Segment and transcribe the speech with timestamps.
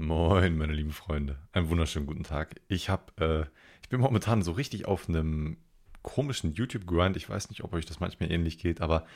[0.00, 1.40] Moin, meine lieben Freunde.
[1.50, 2.54] Einen wunderschönen guten Tag.
[2.68, 3.52] Ich habe, äh,
[3.82, 5.56] ich bin momentan so richtig auf einem
[6.02, 7.16] komischen YouTube-Grind.
[7.16, 9.06] Ich weiß nicht, ob euch das manchmal ähnlich geht, aber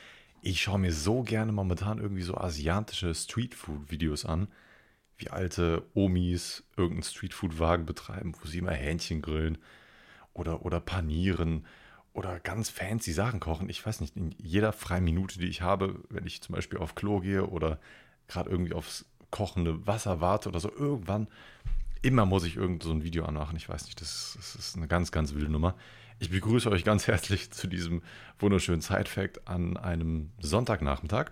[0.41, 4.49] ich schaue mir so gerne momentan irgendwie so asiatische Streetfood-Videos an,
[5.15, 9.59] wie alte Omis irgendeinen Streetfood-Wagen betreiben, wo sie immer Hähnchen grillen
[10.33, 11.65] oder, oder panieren
[12.11, 13.69] oder ganz fancy Sachen kochen.
[13.69, 16.93] Ich weiß nicht, in jeder freien Minute, die ich habe, wenn ich zum Beispiel auf
[16.93, 17.79] Klo gehe oder
[18.27, 21.27] gerade irgendwie aufs kochende Wasser warte oder so, irgendwann,
[22.03, 23.57] immer muss ich irgend so ein Video anmachen.
[23.57, 25.73] Ich weiß nicht, das, das ist eine ganz, ganz wilde Nummer.
[26.19, 28.03] Ich begrüße euch ganz herzlich zu diesem
[28.37, 31.31] wunderschönen Side-Fact an einem Sonntagnachmittag.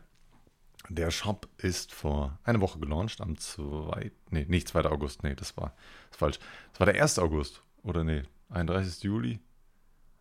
[0.90, 4.12] Der Shop ist vor einer Woche gelauncht, am 2.
[4.32, 4.86] Nee, nicht 2.
[4.86, 5.76] August, nee, das war,
[6.10, 6.40] das falsch.
[6.72, 7.20] Das war der 1.
[7.20, 9.04] August, oder nee, 31.
[9.04, 9.40] Juli.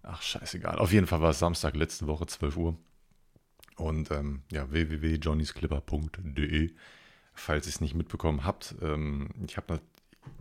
[0.03, 0.79] Ach, scheißegal.
[0.79, 2.77] Auf jeden Fall war es Samstag letzte Woche, 12 Uhr.
[3.77, 6.75] Und ähm, ja, www.johnnysclipper.de
[7.41, 8.75] falls ihr es nicht mitbekommen habt.
[8.83, 9.81] Ähm, ich habe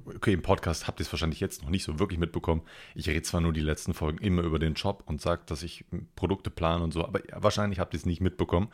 [0.06, 2.62] okay, im Podcast habt ihr es wahrscheinlich jetzt noch nicht so wirklich mitbekommen.
[2.96, 5.86] Ich rede zwar nur die letzten Folgen immer über den Job und sage, dass ich
[6.16, 8.70] Produkte plane und so, aber wahrscheinlich habt ihr es nicht mitbekommen.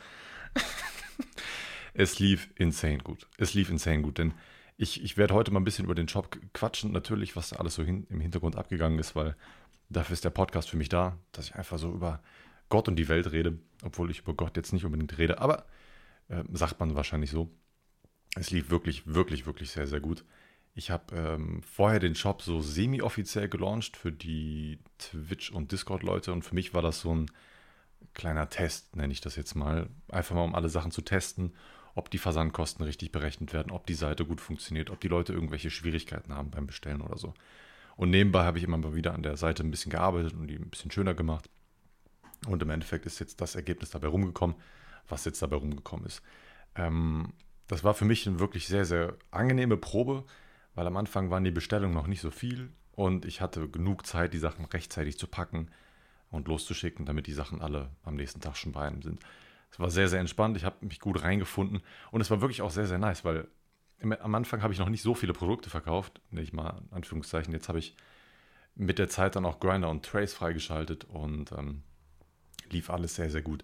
[1.94, 3.28] es lief insane gut.
[3.38, 4.34] Es lief insane gut, denn
[4.78, 7.76] ich, ich werde heute mal ein bisschen über den Job quatschen, natürlich, was da alles
[7.76, 9.36] so hin, im Hintergrund abgegangen ist, weil
[9.90, 12.22] dafür ist der Podcast für mich da, dass ich einfach so über
[12.70, 15.66] Gott und die Welt rede, obwohl ich über Gott jetzt nicht unbedingt rede, aber
[16.28, 17.50] äh, sagt man wahrscheinlich so.
[18.36, 20.24] Es lief wirklich, wirklich, wirklich sehr, sehr gut.
[20.74, 26.44] Ich habe ähm, vorher den Shop so semi-offiziell gelauncht für die Twitch- und Discord-Leute und
[26.44, 27.32] für mich war das so ein
[28.14, 29.90] kleiner Test, nenne ich das jetzt mal.
[30.10, 31.54] Einfach mal, um alle Sachen zu testen,
[31.96, 35.70] ob die Versandkosten richtig berechnet werden, ob die Seite gut funktioniert, ob die Leute irgendwelche
[35.70, 37.34] Schwierigkeiten haben beim Bestellen oder so.
[37.96, 40.58] Und nebenbei habe ich immer mal wieder an der Seite ein bisschen gearbeitet und die
[40.58, 41.50] ein bisschen schöner gemacht.
[42.48, 44.58] Und im Endeffekt ist jetzt das Ergebnis dabei rumgekommen,
[45.08, 46.22] was jetzt dabei rumgekommen ist.
[46.76, 47.32] Ähm,
[47.68, 50.24] das war für mich eine wirklich sehr, sehr angenehme Probe,
[50.76, 54.34] weil am Anfang waren die Bestellungen noch nicht so viel und ich hatte genug Zeit,
[54.34, 55.70] die Sachen rechtzeitig zu packen
[56.32, 59.20] und loszuschicken, damit die Sachen alle am nächsten Tag schon bei einem sind.
[59.72, 61.82] Es war sehr, sehr entspannt, ich habe mich gut reingefunden
[62.12, 63.48] und es war wirklich auch sehr, sehr nice, weil
[64.02, 67.54] am Anfang habe ich noch nicht so viele Produkte verkauft, nicht mal in Anführungszeichen.
[67.54, 67.96] Jetzt habe ich
[68.76, 71.84] mit der Zeit dann auch Grinder und Trace freigeschaltet und ähm,
[72.70, 73.64] lief alles sehr, sehr gut.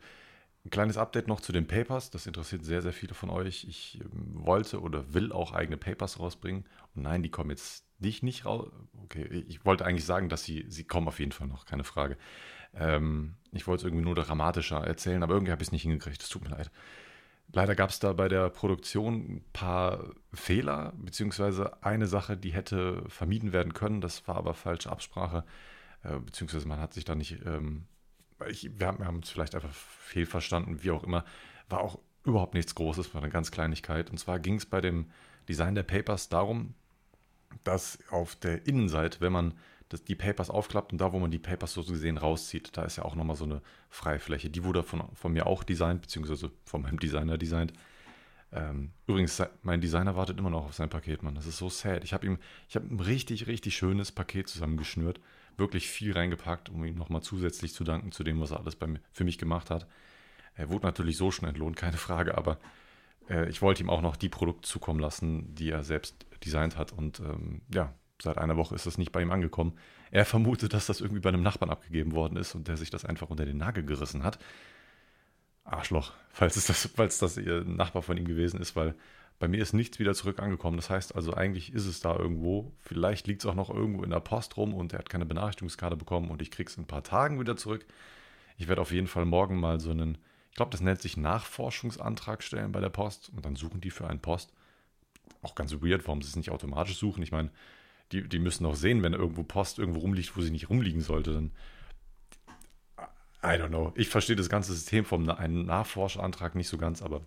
[0.64, 2.12] Ein kleines Update noch zu den Papers.
[2.12, 3.66] Das interessiert sehr, sehr viele von euch.
[3.68, 6.66] Ich ähm, wollte oder will auch eigene Papers rausbringen.
[6.96, 8.70] Und nein, die kommen jetzt nicht, nicht raus.
[9.04, 12.18] Okay, ich wollte eigentlich sagen, dass sie, sie kommen auf jeden Fall noch, keine Frage.
[12.76, 16.22] Ähm, ich wollte es irgendwie nur dramatischer erzählen, aber irgendwie habe ich es nicht hingekriegt.
[16.22, 16.72] Es tut mir leid.
[17.54, 23.04] Leider gab es da bei der Produktion ein paar Fehler, beziehungsweise eine Sache, die hätte
[23.10, 24.00] vermieden werden können.
[24.00, 25.44] Das war aber falsche Absprache,
[26.04, 27.88] äh, beziehungsweise man hat sich da nicht ähm,
[28.50, 31.25] ich, wir haben, es vielleicht einfach fehlverstanden, wie auch immer,
[31.69, 34.09] war auch überhaupt nichts Großes, war eine ganz Kleinigkeit.
[34.09, 35.07] Und zwar ging es bei dem
[35.50, 36.74] Design der Papers darum,
[37.63, 39.53] dass auf der Innenseite, wenn man
[39.90, 42.97] das, die Papers aufklappt und da, wo man die Papers so gesehen rauszieht, da ist
[42.97, 44.50] ja auch nochmal so eine Freifläche.
[44.50, 47.73] Die wurde von, von mir auch designt, beziehungsweise von meinem Designer designt.
[48.53, 51.35] Ähm, übrigens, mein Designer wartet immer noch auf sein Paket, Mann.
[51.35, 52.03] Das ist so sad.
[52.03, 52.38] Ich habe ihm,
[52.69, 55.19] ich habe ein richtig, richtig schönes Paket zusammengeschnürt
[55.58, 58.88] wirklich viel reingepackt, um ihm nochmal zusätzlich zu danken zu dem, was er alles bei,
[59.12, 59.88] für mich gemacht hat.
[60.56, 62.60] Er wurde natürlich so schon entlohnt, keine Frage, aber
[63.30, 66.92] äh, ich wollte ihm auch noch die Produkte zukommen lassen, die er selbst designt hat.
[66.92, 69.78] Und ähm, ja, seit einer Woche ist das nicht bei ihm angekommen.
[70.12, 73.06] Er vermutet, dass das irgendwie bei einem Nachbarn abgegeben worden ist und der sich das
[73.06, 74.40] einfach unter den Nagel gerissen hat.
[75.64, 78.96] Arschloch, falls, es das, falls das ihr Nachbar von ihm gewesen ist, weil
[79.41, 80.78] bei mir ist nichts wieder zurück angekommen.
[80.78, 82.72] Das heißt also, eigentlich ist es da irgendwo.
[82.79, 85.97] Vielleicht liegt es auch noch irgendwo in der Post rum und er hat keine Benachrichtigungskarte
[85.97, 87.84] bekommen und ich kriege es in ein paar Tagen wieder zurück.
[88.57, 90.19] Ich werde auf jeden Fall morgen mal so einen,
[90.52, 94.07] ich glaube, das nennt sich Nachforschungsantrag stellen bei der Post und dann suchen die für
[94.07, 94.53] einen Post.
[95.41, 97.23] Auch ganz weird, warum sie es nicht automatisch suchen.
[97.23, 97.50] Ich meine,
[98.12, 101.34] die, die müssen auch sehen, wenn irgendwo Post irgendwo rumliegt, wo sie nicht rumliegen sollte,
[101.34, 101.52] dann.
[103.44, 103.91] I don't know.
[103.96, 107.22] Ich verstehe das ganze System vom einen Nachforschantrag nicht so ganz, aber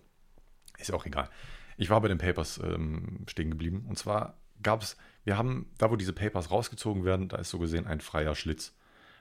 [0.77, 1.29] ist auch egal.
[1.77, 3.85] Ich war bei den Papers ähm, stehen geblieben.
[3.87, 7.59] Und zwar gab es, wir haben, da wo diese Papers rausgezogen werden, da ist so
[7.59, 8.73] gesehen ein freier Schlitz,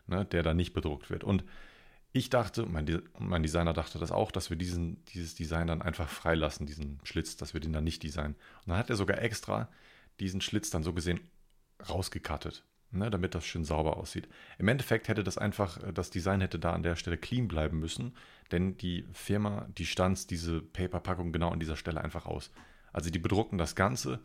[0.07, 1.25] ne, der da nicht bedruckt wird.
[1.25, 1.45] Und
[2.13, 6.09] ich dachte, mein, mein Designer dachte das auch, dass wir diesen, dieses Design dann einfach
[6.09, 8.35] freilassen, diesen Schlitz, dass wir den dann nicht designen.
[8.35, 9.69] Und dann hat er sogar extra
[10.21, 11.21] diesen Schlitz dann so gesehen
[11.89, 14.29] rausgekattet ne, damit das schön sauber aussieht.
[14.59, 17.79] Im Endeffekt hätte das einfach, äh, das Design hätte da an der Stelle clean bleiben
[17.79, 18.15] müssen,
[18.53, 22.51] denn die Firma, die stanzt diese Paperpackung genau an dieser Stelle einfach aus.
[22.93, 24.21] Also die bedrucken das Ganze,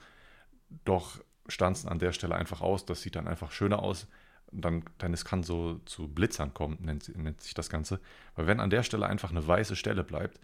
[0.86, 4.08] doch stanzen an der Stelle einfach aus, das sieht dann einfach schöner aus.
[4.52, 8.00] Dann, dann es kann so zu Blitzern kommen, nennt, nennt sich das Ganze.
[8.36, 10.40] Weil wenn an der Stelle einfach eine weiße Stelle bleibt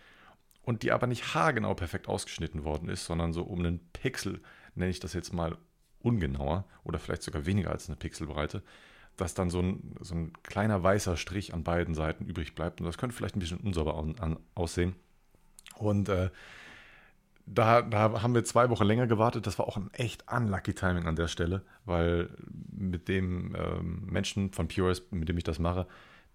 [0.62, 4.42] und die aber nicht haargenau perfekt ausgeschnitten worden ist, sondern so um einen Pixel
[4.76, 5.58] nenne ich das jetzt mal
[6.06, 8.62] ungenauer oder vielleicht sogar weniger als eine Pixelbreite,
[9.18, 12.80] dass dann so ein, so ein kleiner weißer Strich an beiden Seiten übrig bleibt.
[12.80, 14.96] Und das könnte vielleicht ein bisschen unsauber an, an, aussehen.
[15.78, 16.30] Und äh,
[17.46, 19.48] da, da haben wir zwei Wochen länger gewartet.
[19.48, 22.30] Das war auch ein echt unlucky Timing an der Stelle, weil
[22.72, 25.88] mit dem ähm, Menschen von POS, mit dem ich das mache,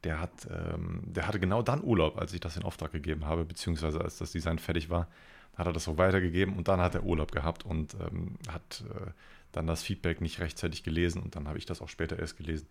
[0.04, 3.44] der, hat, ähm, der hatte genau dann Urlaub, als ich das in Auftrag gegeben habe,
[3.44, 5.08] beziehungsweise als das Design fertig war,
[5.56, 9.10] hat er das so weitergegeben und dann hat er Urlaub gehabt und ähm, hat äh,
[9.52, 12.66] dann das Feedback nicht rechtzeitig gelesen und dann habe ich das auch später erst gelesen.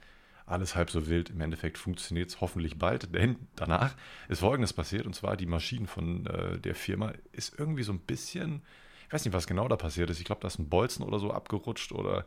[0.45, 1.29] Alles halb so wild.
[1.29, 3.95] Im Endeffekt funktioniert es hoffentlich bald, denn danach
[4.27, 7.99] ist Folgendes passiert und zwar die Maschine von äh, der Firma ist irgendwie so ein
[7.99, 8.61] bisschen,
[9.07, 10.19] ich weiß nicht, was genau da passiert ist.
[10.19, 12.25] Ich glaube, da ist ein Bolzen oder so abgerutscht oder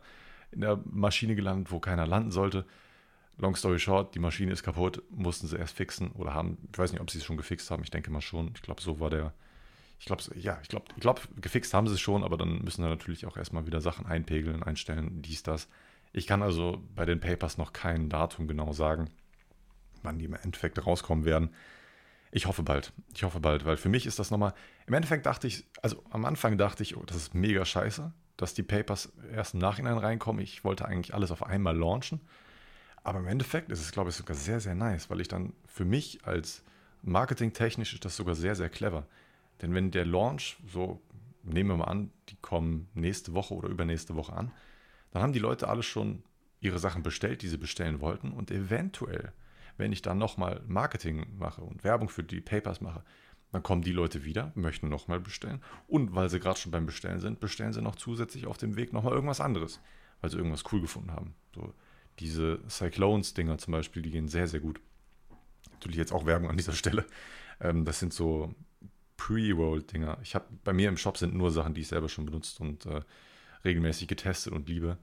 [0.51, 2.65] in der Maschine gelandet, wo keiner landen sollte.
[3.37, 6.91] Long story short, die Maschine ist kaputt, mussten sie erst fixen oder haben, ich weiß
[6.91, 8.51] nicht, ob sie es schon gefixt haben, ich denke mal schon.
[8.55, 9.33] Ich glaube, so war der,
[10.03, 12.81] ich glaube, ja, ich glaube, ich glaube, gefixt haben sie es schon, aber dann müssen
[12.81, 15.69] da natürlich auch erstmal wieder Sachen einpegeln, einstellen, dies, das.
[16.11, 19.09] Ich kann also bei den Papers noch kein Datum genau sagen,
[20.01, 21.51] wann die im Endeffekt rauskommen werden.
[22.31, 22.91] Ich hoffe bald.
[23.15, 24.53] Ich hoffe bald, weil für mich ist das nochmal.
[24.87, 28.53] Im Endeffekt dachte ich, also am Anfang dachte ich, oh, das ist mega scheiße, dass
[28.53, 30.41] die Papers erst im Nachhinein reinkommen.
[30.41, 32.19] Ich wollte eigentlich alles auf einmal launchen.
[33.05, 35.85] Aber im Endeffekt ist es, glaube ich, sogar sehr, sehr nice, weil ich dann für
[35.85, 36.61] mich als
[37.03, 39.07] marketingtechnisch ist das sogar sehr, sehr clever.
[39.63, 41.01] Denn wenn der Launch, so
[41.41, 44.51] nehmen wir mal an, die kommen nächste Woche oder übernächste Woche an,
[45.11, 46.21] dann haben die Leute alle schon
[46.59, 48.33] ihre Sachen bestellt, die sie bestellen wollten.
[48.33, 49.31] Und eventuell,
[49.77, 53.05] wenn ich dann nochmal Marketing mache und Werbung für die Papers mache,
[53.53, 55.61] dann kommen die Leute wieder, möchten nochmal bestellen.
[55.87, 58.91] Und weil sie gerade schon beim Bestellen sind, bestellen sie noch zusätzlich auf dem Weg
[58.91, 59.79] nochmal irgendwas anderes,
[60.19, 61.35] weil sie irgendwas cool gefunden haben.
[61.55, 61.73] So
[62.19, 64.81] diese Cyclones-Dinger zum Beispiel, die gehen sehr, sehr gut.
[65.71, 67.05] Natürlich jetzt auch Werbung an dieser Stelle.
[67.61, 68.53] Ähm, das sind so
[69.23, 70.17] Pre-Roll-Dinger.
[70.21, 72.85] Ich habe bei mir im Shop sind nur Sachen, die ich selber schon benutzt und
[72.85, 73.01] äh,
[73.63, 74.97] regelmäßig getestet und liebe.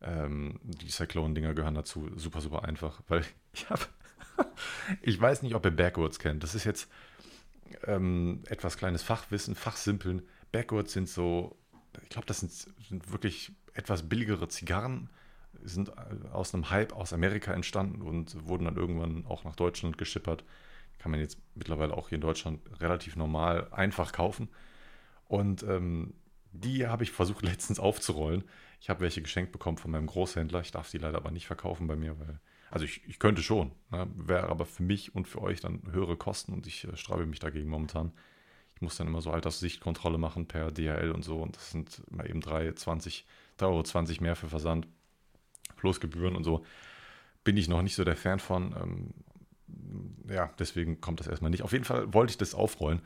[0.00, 2.08] Ähm, die Cyclone-Dinger gehören dazu.
[2.14, 3.82] Super, super einfach, weil ich habe.
[5.02, 6.44] ich weiß nicht, ob ihr Backwards kennt.
[6.44, 6.88] Das ist jetzt
[7.84, 10.22] ähm, etwas kleines Fachwissen, Fachsimpeln.
[10.52, 11.56] Backwards sind so,
[12.04, 15.10] ich glaube, das sind, sind, wirklich etwas billigere Zigarren,
[15.64, 19.98] sind äh, aus einem Hype aus Amerika entstanden und wurden dann irgendwann auch nach Deutschland
[19.98, 20.44] geschippert
[21.06, 24.48] kann man jetzt mittlerweile auch hier in Deutschland relativ normal einfach kaufen.
[25.28, 26.14] Und ähm,
[26.50, 28.42] die habe ich versucht letztens aufzurollen.
[28.80, 30.62] Ich habe welche geschenkt bekommen von meinem Großhändler.
[30.62, 32.40] Ich darf sie leider aber nicht verkaufen bei mir, weil,
[32.72, 34.08] also ich, ich könnte schon, ne?
[34.16, 37.38] wäre aber für mich und für euch dann höhere Kosten und ich äh, sträube mich
[37.38, 38.10] dagegen momentan.
[38.74, 42.28] Ich muss dann immer so Alterssichtkontrolle machen per DHL und so und das sind immer
[42.28, 43.26] eben 3, 20,
[43.60, 44.88] 3,20 Euro mehr für Versand
[45.76, 46.66] plus Gebühren und so.
[47.44, 48.74] Bin ich noch nicht so der Fan von.
[48.82, 49.14] Ähm,
[50.28, 51.62] ja, deswegen kommt das erstmal nicht.
[51.62, 53.00] Auf jeden Fall wollte ich das aufrollen.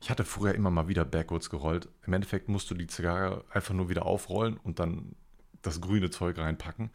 [0.00, 1.88] Ich hatte früher immer mal wieder Backwards gerollt.
[2.06, 5.14] Im Endeffekt musst du die Zigarre einfach nur wieder aufrollen und dann
[5.62, 6.90] das grüne Zeug reinpacken.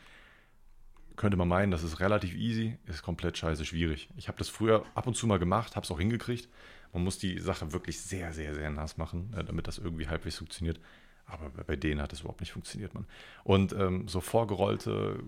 [1.16, 4.10] Könnte man meinen, das ist relativ easy, ist komplett scheiße schwierig.
[4.16, 6.48] Ich habe das früher ab und zu mal gemacht, habe es auch hingekriegt.
[6.94, 10.38] Man muss die Sache wirklich sehr, sehr, sehr nass machen, äh, damit das irgendwie halbwegs
[10.38, 10.80] funktioniert.
[11.26, 13.06] Aber bei denen hat es überhaupt nicht funktioniert, man.
[13.44, 15.24] Und ähm, so vorgerollte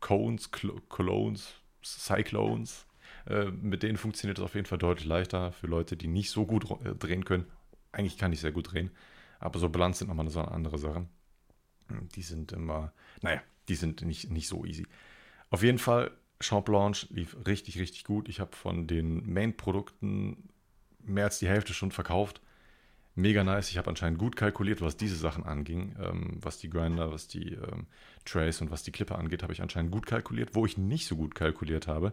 [0.00, 2.86] Cones, Clones, Cyclones,
[3.28, 6.46] äh, mit denen funktioniert es auf jeden Fall deutlich leichter für Leute, die nicht so
[6.46, 7.46] gut äh, drehen können.
[7.92, 8.90] Eigentlich kann ich sehr gut drehen,
[9.38, 11.06] aber so Bilanz sind nochmal so andere Sache.
[11.88, 12.92] Hm, die sind immer,
[13.22, 14.86] naja, die sind nicht, nicht so easy.
[15.50, 16.10] Auf jeden Fall,
[16.40, 18.28] Shop Launch lief richtig, richtig gut.
[18.28, 20.50] Ich habe von den Main-Produkten
[21.02, 22.40] mehr als die Hälfte schon verkauft.
[23.14, 23.70] Mega nice.
[23.70, 25.96] Ich habe anscheinend gut kalkuliert, was diese Sachen anging.
[25.98, 27.86] Ähm, was die Grinder, was die ähm,
[28.26, 30.54] Trays und was die Clipper angeht, habe ich anscheinend gut kalkuliert.
[30.54, 32.12] Wo ich nicht so gut kalkuliert habe,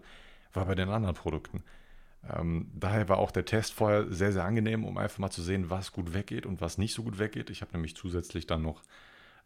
[0.54, 1.64] war bei den anderen Produkten.
[2.30, 5.70] Ähm, daher war auch der Test vorher sehr, sehr angenehm, um einfach mal zu sehen,
[5.70, 7.50] was gut weggeht und was nicht so gut weggeht.
[7.50, 8.82] Ich habe nämlich zusätzlich dann noch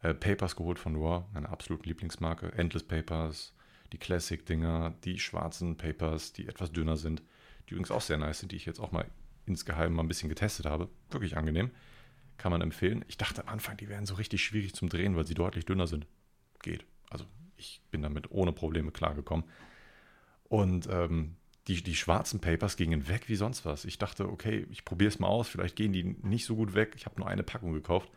[0.01, 2.51] äh, Papers geholt von Raw, meine absolute Lieblingsmarke.
[2.53, 3.53] Endless Papers,
[3.91, 7.23] die Classic-Dinger, die schwarzen Papers, die etwas dünner sind,
[7.67, 9.05] die übrigens auch sehr nice sind, die ich jetzt auch mal
[9.45, 10.89] insgeheim mal ein bisschen getestet habe.
[11.09, 11.71] Wirklich angenehm.
[12.37, 13.03] Kann man empfehlen.
[13.07, 15.87] Ich dachte am Anfang, die wären so richtig schwierig zum Drehen, weil sie deutlich dünner
[15.87, 16.05] sind.
[16.61, 16.85] Geht.
[17.09, 19.45] Also ich bin damit ohne Probleme klargekommen.
[20.49, 21.35] Und ähm,
[21.67, 23.83] die, die schwarzen Papers gingen weg wie sonst was.
[23.85, 26.93] Ich dachte, okay, ich probiere es mal aus, vielleicht gehen die nicht so gut weg.
[26.95, 28.09] Ich habe nur eine Packung gekauft.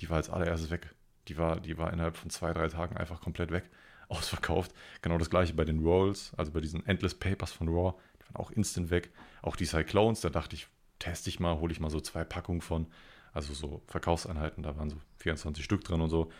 [0.00, 0.94] Die war als allererstes weg.
[1.28, 3.70] Die war, die war innerhalb von zwei, drei Tagen einfach komplett weg.
[4.08, 4.74] Ausverkauft.
[5.02, 7.94] Genau das gleiche bei den Rolls, also bei diesen Endless Papers von Raw.
[8.18, 9.10] Die waren auch instant weg.
[9.40, 10.66] Auch die Cyclones, da dachte ich,
[10.98, 12.88] teste ich mal, hole ich mal so zwei Packungen von.
[13.32, 16.32] Also so Verkaufseinheiten, da waren so 24 Stück drin und so.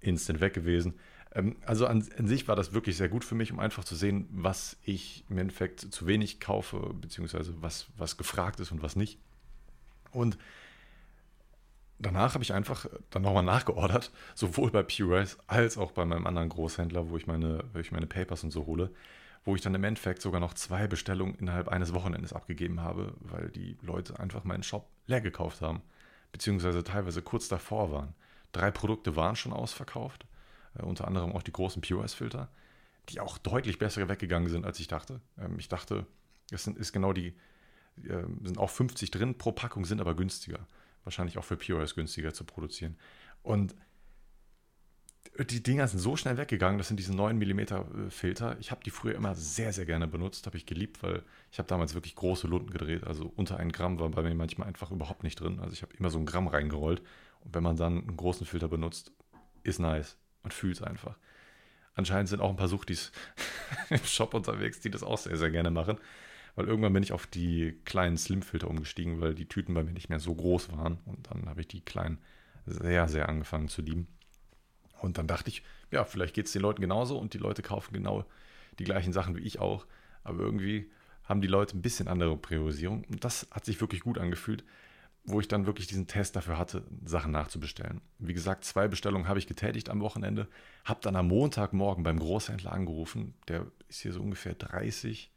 [0.00, 0.94] Instant weg gewesen.
[1.36, 3.94] Ähm, also an, an, sich war das wirklich sehr gut für mich, um einfach zu
[3.94, 8.96] sehen, was ich im Endeffekt zu wenig kaufe, beziehungsweise was, was gefragt ist und was
[8.96, 9.18] nicht.
[10.10, 10.38] Und
[11.98, 16.48] danach habe ich einfach dann nochmal nachgeordert, sowohl bei POS als auch bei meinem anderen
[16.48, 18.90] Großhändler, wo ich meine, wo ich meine Papers und so hole,
[19.44, 23.50] wo ich dann im Endeffekt sogar noch zwei Bestellungen innerhalb eines Wochenendes abgegeben habe, weil
[23.50, 25.82] die Leute einfach meinen Shop leer gekauft haben,
[26.32, 28.14] beziehungsweise teilweise kurz davor waren.
[28.52, 30.26] Drei Produkte waren schon ausverkauft,
[30.82, 32.48] unter anderem auch die großen POS-Filter,
[33.08, 35.20] die auch deutlich besser weggegangen sind, als ich dachte.
[35.38, 36.06] Ähm, ich dachte,
[36.50, 37.34] es sind, ist genau die,
[38.04, 40.66] äh, sind auch 50 drin pro Packung, sind aber günstiger.
[41.04, 42.96] Wahrscheinlich auch für POS günstiger zu produzieren.
[43.42, 43.76] Und
[45.50, 48.56] die Dinger sind so schnell weggegangen, das sind diese 9 mm äh, Filter.
[48.60, 51.68] Ich habe die früher immer sehr, sehr gerne benutzt, habe ich geliebt, weil ich habe
[51.68, 53.04] damals wirklich große Lunden gedreht.
[53.04, 55.60] Also unter ein Gramm war bei mir manchmal einfach überhaupt nicht drin.
[55.60, 57.02] Also ich habe immer so ein Gramm reingerollt.
[57.40, 59.12] Und wenn man dann einen großen Filter benutzt,
[59.62, 60.16] ist nice.
[60.46, 61.16] Man fühlt es einfach.
[61.96, 63.10] Anscheinend sind auch ein paar Suchtis
[63.90, 65.98] im Shop unterwegs, die das auch sehr, sehr gerne machen.
[66.54, 70.08] Weil irgendwann bin ich auf die kleinen Slim-Filter umgestiegen, weil die Tüten bei mir nicht
[70.08, 70.98] mehr so groß waren.
[71.04, 72.18] Und dann habe ich die kleinen
[72.64, 74.06] sehr, sehr angefangen zu lieben.
[75.00, 77.92] Und dann dachte ich, ja, vielleicht geht es den Leuten genauso und die Leute kaufen
[77.92, 78.24] genau
[78.78, 79.84] die gleichen Sachen wie ich auch.
[80.22, 80.92] Aber irgendwie
[81.24, 83.02] haben die Leute ein bisschen andere Priorisierung.
[83.10, 84.62] Und das hat sich wirklich gut angefühlt,
[85.26, 88.00] wo ich dann wirklich diesen Test dafür hatte, Sachen nachzubestellen.
[88.18, 90.48] Wie gesagt, zwei Bestellungen habe ich getätigt am Wochenende,
[90.84, 93.34] habe dann am Montagmorgen beim Großhändler angerufen.
[93.48, 95.32] Der ist hier so ungefähr 30,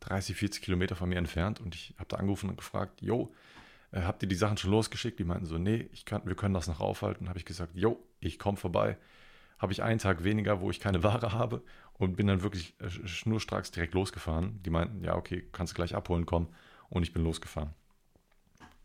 [0.00, 1.60] 30, 40 Kilometer von mir entfernt.
[1.60, 3.32] Und ich habe da angerufen und gefragt, yo,
[3.92, 5.18] äh, habt ihr die Sachen schon losgeschickt?
[5.18, 7.28] Die meinten so, nee, ich kann, wir können das noch aufhalten.
[7.28, 8.98] Habe ich gesagt, yo, ich komme vorbei.
[9.58, 11.62] Habe ich einen Tag weniger, wo ich keine Ware habe
[11.94, 14.62] und bin dann wirklich äh, schnurstracks direkt losgefahren.
[14.62, 16.48] Die meinten, ja, okay, kannst du gleich abholen kommen.
[16.90, 17.70] Und ich bin losgefahren.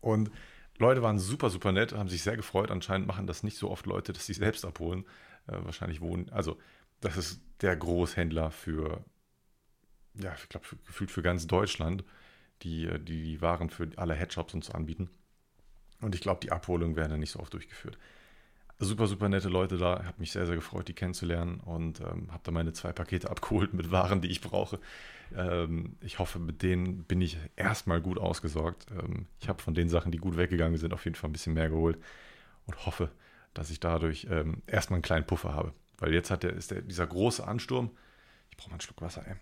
[0.06, 0.30] Und
[0.78, 2.70] Leute waren super, super nett, haben sich sehr gefreut.
[2.70, 5.04] Anscheinend machen das nicht so oft Leute, dass sie selbst abholen.
[5.48, 6.58] Äh, wahrscheinlich wohnen, also
[7.00, 9.04] das ist der Großhändler für,
[10.14, 12.04] ja, ich glaube, gefühlt für ganz Deutschland
[12.62, 15.10] die, die, die Waren für alle Headshops und so anbieten.
[16.00, 17.98] Und ich glaube, die Abholungen werden dann nicht so oft durchgeführt.
[18.78, 20.04] Super, super nette Leute da.
[20.04, 23.72] Habe mich sehr, sehr gefreut, die kennenzulernen und ähm, habe da meine zwei Pakete abgeholt
[23.72, 24.78] mit Waren, die ich brauche.
[25.34, 28.86] Ähm, ich hoffe, mit denen bin ich erstmal gut ausgesorgt.
[28.90, 31.54] Ähm, ich habe von den Sachen, die gut weggegangen sind, auf jeden Fall ein bisschen
[31.54, 31.98] mehr geholt
[32.66, 33.10] und hoffe,
[33.54, 35.72] dass ich dadurch ähm, erstmal einen kleinen Puffer habe.
[35.98, 37.90] Weil jetzt hat der, ist der, dieser große Ansturm.
[38.50, 39.36] Ich brauche mal einen Schluck Wasser, ey.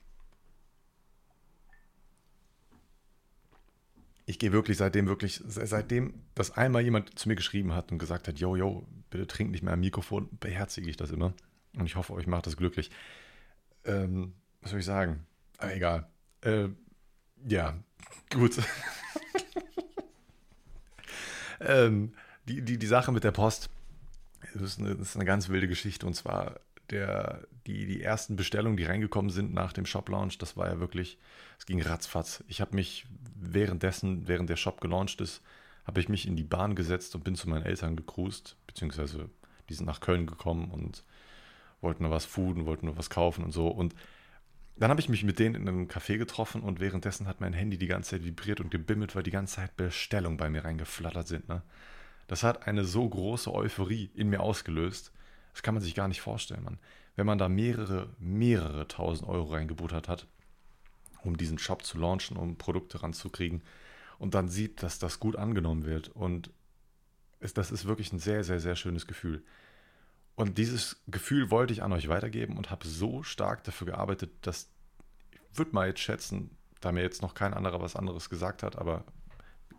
[4.27, 8.29] Ich gehe wirklich seitdem wirklich, seitdem das einmal jemand zu mir geschrieben hat und gesagt
[8.29, 11.35] hat, yo, yo, bitte trink nicht mehr am Mikrofon, beherzige ich das immer.
[11.77, 12.91] Und ich hoffe, euch macht das glücklich.
[13.85, 15.27] Ähm, was soll ich sagen?
[15.59, 16.09] Aber egal.
[16.41, 16.69] Äh,
[17.47, 17.77] ja,
[18.33, 18.59] gut.
[21.61, 22.15] ähm,
[22.49, 23.69] die, die, die Sache mit der Post
[24.55, 26.07] das ist, eine, das ist eine ganz wilde Geschichte.
[26.07, 30.69] Und zwar der, die, die ersten Bestellungen, die reingekommen sind nach dem Shop-Launch, das war
[30.69, 31.19] ja wirklich,
[31.59, 32.45] es ging ratzfatz.
[32.49, 35.43] Ich habe mich währenddessen, während der Shop gelauncht ist,
[35.87, 39.31] habe ich mich in die Bahn gesetzt und bin zu meinen Eltern gecruised, beziehungsweise
[39.69, 41.05] die sind nach Köln gekommen und
[41.81, 43.69] wollten nur was fooden, wollten nur was kaufen und so.
[43.69, 43.95] Und
[44.77, 47.79] dann habe ich mich mit denen in einem Café getroffen und währenddessen hat mein Handy
[47.79, 51.49] die ganze Zeit vibriert und gebimmelt, weil die ganze Zeit Bestellungen bei mir reingeflattert sind.
[51.49, 51.63] Ne?
[52.27, 55.13] Das hat eine so große Euphorie in mir ausgelöst.
[55.53, 56.79] Das kann man sich gar nicht vorstellen, Mann.
[57.17, 60.27] Wenn man da mehrere, mehrere tausend Euro reingebuttert hat,
[61.23, 63.63] um diesen Shop zu launchen, um Produkte ranzukriegen
[64.19, 66.51] und dann sieht, dass das gut angenommen wird und
[67.41, 69.45] es, das ist wirklich ein sehr, sehr, sehr schönes Gefühl.
[70.35, 74.69] Und dieses Gefühl wollte ich an euch weitergeben und habe so stark dafür gearbeitet, dass
[75.31, 78.77] ich würde mal jetzt schätzen, da mir jetzt noch kein anderer was anderes gesagt hat,
[78.77, 79.05] aber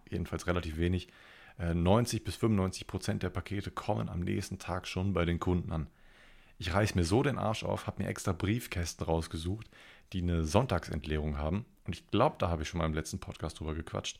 [0.09, 1.09] jedenfalls relativ wenig,
[1.57, 5.71] 90 äh, bis 95 Prozent der Pakete kommen am nächsten Tag schon bei den Kunden
[5.71, 5.87] an.
[6.57, 9.69] Ich reiß mir so den Arsch auf, habe mir extra Briefkästen rausgesucht,
[10.13, 11.65] die eine Sonntagsentleerung haben.
[11.85, 14.19] Und ich glaube, da habe ich schon mal im letzten Podcast drüber gequatscht.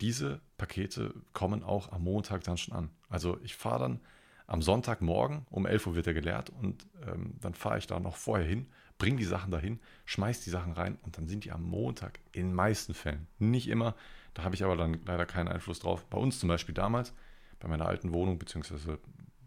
[0.00, 2.90] Diese Pakete kommen auch am Montag dann schon an.
[3.08, 4.00] Also ich fahre dann
[4.46, 8.16] am Sonntagmorgen, um 11 Uhr wird er geleert und ähm, dann fahre ich da noch
[8.16, 8.66] vorher hin,
[8.98, 12.48] bringe die Sachen dahin, schmeiß die Sachen rein und dann sind die am Montag in
[12.48, 13.96] den meisten Fällen, nicht immer,
[14.34, 16.04] da habe ich aber dann leider keinen Einfluss drauf.
[16.06, 17.12] Bei uns zum Beispiel damals,
[17.58, 18.98] bei meiner alten Wohnung, beziehungsweise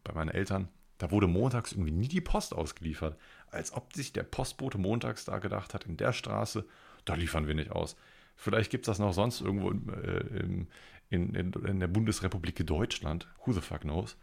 [0.04, 0.68] bei meinen Eltern,
[1.00, 3.18] da wurde montags irgendwie nie die Post ausgeliefert.
[3.50, 6.66] Als ob sich der Postbote montags da gedacht hat, in der Straße,
[7.06, 7.96] da liefern wir nicht aus.
[8.36, 10.66] Vielleicht gibt es das noch sonst irgendwo in, äh,
[11.10, 13.28] in, in, in, der Bundesrepublik Deutschland.
[13.46, 14.18] Who the fuck knows?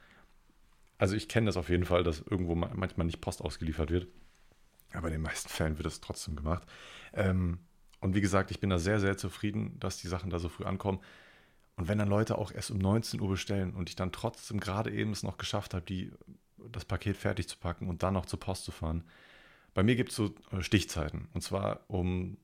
[0.98, 4.06] Also ich kenne das auf jeden Fall, dass irgendwo manchmal nicht Post ausgeliefert wird.
[4.92, 6.66] Aber in den meisten Fällen wird das trotzdem gemacht.
[7.14, 7.58] Ähm,
[8.00, 10.64] und wie gesagt, ich bin da sehr, sehr zufrieden, dass die Sachen da so früh
[10.64, 11.00] ankommen.
[11.76, 14.90] Und wenn dann Leute auch erst um 19 Uhr bestellen und ich dann trotzdem gerade
[14.90, 16.12] eben es noch geschafft habe, die,
[16.72, 19.04] das Paket fertig zu packen und dann noch zur Post zu fahren.
[19.74, 21.28] Bei mir gibt es so äh, Stichzeiten.
[21.34, 22.38] Und zwar um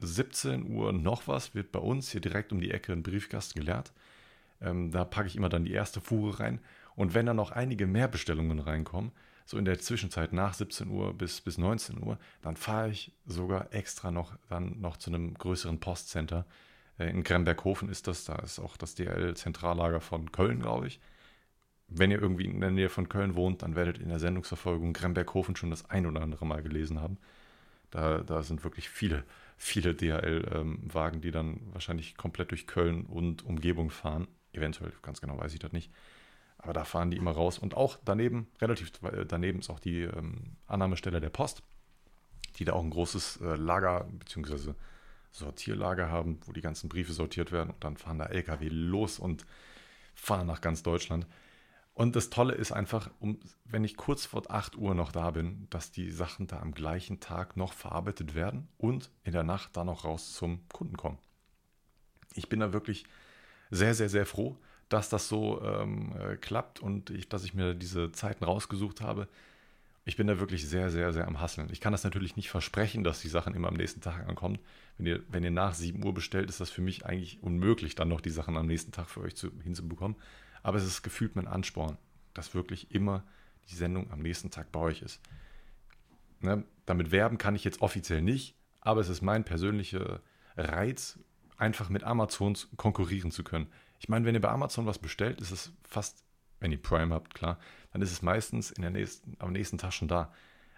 [0.00, 3.92] 17 Uhr noch was wird bei uns hier direkt um die Ecke ein Briefkasten geleert.
[4.60, 6.60] Ähm, da packe ich immer dann die erste Fuhre rein.
[6.96, 9.12] Und wenn dann noch einige mehr Bestellungen reinkommen,
[9.46, 13.72] so in der Zwischenzeit nach 17 Uhr bis, bis 19 Uhr, dann fahre ich sogar
[13.72, 16.44] extra noch dann noch zu einem größeren Postcenter.
[16.98, 21.00] Äh, in Gremberghofen ist das, da ist auch das DL-Zentrallager von Köln, glaube ich.
[21.88, 24.92] Wenn ihr irgendwie in der Nähe von Köln wohnt, dann werdet ihr in der Sendungsverfolgung
[24.92, 27.18] Gremberghofen schon das ein oder andere Mal gelesen haben.
[27.90, 29.24] Da, da sind wirklich viele,
[29.56, 34.28] viele DHL-Wagen, ähm, die dann wahrscheinlich komplett durch Köln und Umgebung fahren.
[34.52, 35.90] Eventuell, ganz genau weiß ich das nicht.
[36.58, 37.58] Aber da fahren die immer raus.
[37.58, 38.92] Und auch daneben, relativ
[39.26, 41.62] daneben ist auch die ähm, Annahmestelle der Post,
[42.56, 44.74] die da auch ein großes äh, Lager bzw.
[45.30, 47.70] Sortierlager haben, wo die ganzen Briefe sortiert werden.
[47.70, 49.46] Und dann fahren da LKW los und
[50.14, 51.26] fahren nach ganz Deutschland.
[51.98, 55.66] Und das Tolle ist einfach, um, wenn ich kurz vor 8 Uhr noch da bin,
[55.68, 59.86] dass die Sachen da am gleichen Tag noch verarbeitet werden und in der Nacht dann
[59.86, 61.18] noch raus zum Kunden kommen.
[62.34, 63.02] Ich bin da wirklich
[63.72, 64.56] sehr, sehr, sehr froh,
[64.88, 69.26] dass das so ähm, äh, klappt und ich, dass ich mir diese Zeiten rausgesucht habe.
[70.04, 71.68] Ich bin da wirklich sehr, sehr, sehr am Hasseln.
[71.72, 74.60] Ich kann das natürlich nicht versprechen, dass die Sachen immer am nächsten Tag ankommen.
[74.98, 78.06] Wenn ihr, wenn ihr nach 7 Uhr bestellt, ist das für mich eigentlich unmöglich, dann
[78.06, 80.16] noch die Sachen am nächsten Tag für euch zu, hinzubekommen.
[80.62, 81.98] Aber es ist gefühlt mein Ansporn,
[82.34, 83.24] dass wirklich immer
[83.70, 85.20] die Sendung am nächsten Tag bei euch ist.
[86.40, 86.64] Ne?
[86.86, 90.20] Damit werben kann ich jetzt offiziell nicht, aber es ist mein persönlicher
[90.56, 91.18] Reiz,
[91.56, 93.66] einfach mit Amazon konkurrieren zu können.
[93.98, 96.24] Ich meine, wenn ihr bei Amazon was bestellt, ist es fast,
[96.60, 97.58] wenn ihr Prime habt, klar,
[97.92, 100.32] dann ist es meistens in der nächsten, am nächsten Tag schon da.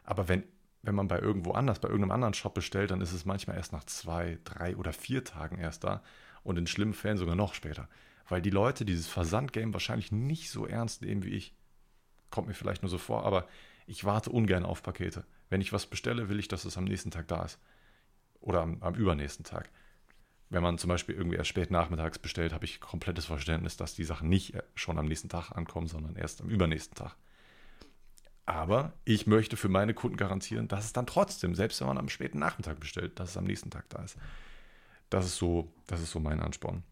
[0.04, 0.44] Aber wenn,
[0.82, 3.72] wenn man bei irgendwo anders, bei irgendeinem anderen Shop bestellt, dann ist es manchmal erst
[3.72, 6.02] nach zwei, drei oder vier Tagen erst da
[6.42, 7.88] und in schlimmen Fällen sogar noch später.
[8.30, 11.54] Weil die Leute dieses Versandgame wahrscheinlich nicht so ernst nehmen wie ich.
[12.30, 13.46] Kommt mir vielleicht nur so vor, aber
[13.87, 15.25] ich warte ungern auf Pakete.
[15.50, 17.58] Wenn ich was bestelle, will ich, dass es am nächsten Tag da ist.
[18.40, 19.68] Oder am, am übernächsten Tag
[20.50, 24.04] wenn man zum Beispiel irgendwie erst spät nachmittags bestellt, habe ich komplettes Verständnis, dass die
[24.04, 27.16] Sachen nicht schon am nächsten Tag ankommen, sondern erst am übernächsten Tag.
[28.46, 32.08] Aber ich möchte für meine Kunden garantieren, dass es dann trotzdem, selbst wenn man am
[32.08, 34.16] späten Nachmittag bestellt, dass es am nächsten Tag da ist.
[35.08, 36.82] Das ist so, das ist so mein Ansporn.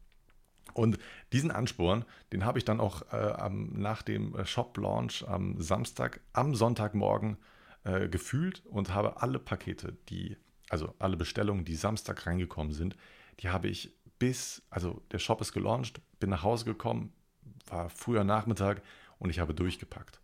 [0.79, 0.97] Und
[1.33, 7.37] diesen Ansporn, den habe ich dann auch äh, nach dem Shop-Launch am Samstag, am Sonntagmorgen
[7.83, 10.37] äh, gefühlt und habe alle Pakete, die,
[10.69, 12.97] also alle Bestellungen, die Samstag reingekommen sind,
[13.41, 17.13] die habe ich bis, also der Shop ist gelauncht, bin nach Hause gekommen,
[17.67, 18.81] war früher Nachmittag
[19.19, 20.21] und ich habe durchgepackt.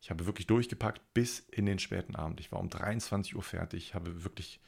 [0.00, 2.40] Ich habe wirklich durchgepackt bis in den späten Abend.
[2.40, 4.58] Ich war um 23 Uhr fertig, habe wirklich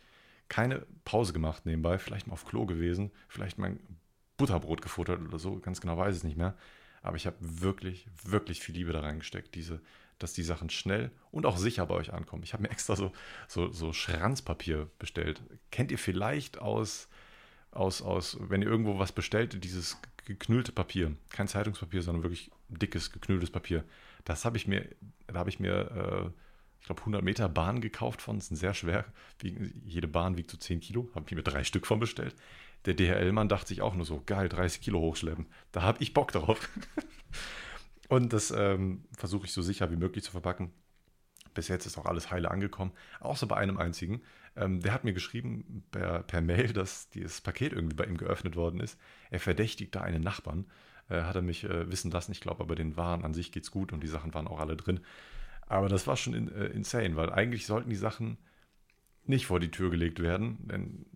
[0.48, 3.80] keine Pause gemacht nebenbei, vielleicht mal auf Klo gewesen, vielleicht mein
[4.36, 6.56] Butterbrot gefuttert oder so, ganz genau weiß ich es nicht mehr.
[7.02, 9.80] Aber ich habe wirklich, wirklich viel Liebe da reingesteckt, diese,
[10.18, 12.42] dass die Sachen schnell und auch sicher bei euch ankommen.
[12.42, 13.12] Ich habe mir extra so,
[13.48, 15.40] so, so Schranzpapier bestellt.
[15.70, 17.08] Kennt ihr vielleicht aus
[17.76, 23.12] aus, aus, wenn ihr irgendwo was bestellt, dieses geknüllte Papier, kein Zeitungspapier, sondern wirklich dickes,
[23.12, 23.84] geknülltes Papier.
[24.24, 24.88] Das habe ich mir,
[25.28, 26.30] da habe ich mir, äh,
[26.80, 29.04] ich glaube, 100 Meter Bahn gekauft von, das sind sehr schwer,
[29.84, 32.34] jede Bahn wiegt so 10 Kilo, habe ich mir drei Stück von bestellt.
[32.86, 36.32] Der DHL-Mann dachte sich auch nur so, geil, 30 Kilo hochschleppen, da habe ich Bock
[36.32, 36.68] drauf.
[38.08, 40.72] Und das ähm, versuche ich so sicher wie möglich zu verpacken.
[41.54, 44.22] Bis jetzt ist auch alles heile angekommen, außer bei einem einzigen.
[44.54, 48.54] Ähm, der hat mir geschrieben per, per, Mail, dass dieses Paket irgendwie bei ihm geöffnet
[48.54, 48.98] worden ist.
[49.30, 50.66] Er verdächtigt da einen Nachbarn,
[51.08, 52.32] äh, hat er mich äh, wissen lassen.
[52.32, 54.76] Ich glaube, aber den Waren an sich geht's gut und die Sachen waren auch alle
[54.76, 55.00] drin.
[55.66, 58.38] Aber das war schon in, äh, insane, weil eigentlich sollten die Sachen
[59.24, 61.06] nicht vor die Tür gelegt werden, denn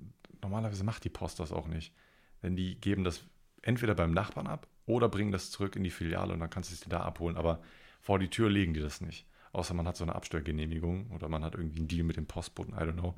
[0.42, 1.94] normalerweise macht die Post das auch nicht.
[2.42, 3.24] Denn die geben das
[3.62, 6.74] entweder beim Nachbarn ab oder bringen das zurück in die Filiale und dann kannst du
[6.74, 7.36] es dir da abholen.
[7.36, 7.60] Aber
[8.00, 9.26] vor die Tür legen die das nicht.
[9.52, 12.74] Außer man hat so eine Abstellgenehmigung oder man hat irgendwie einen Deal mit dem Postboten,
[12.74, 13.14] I don't know.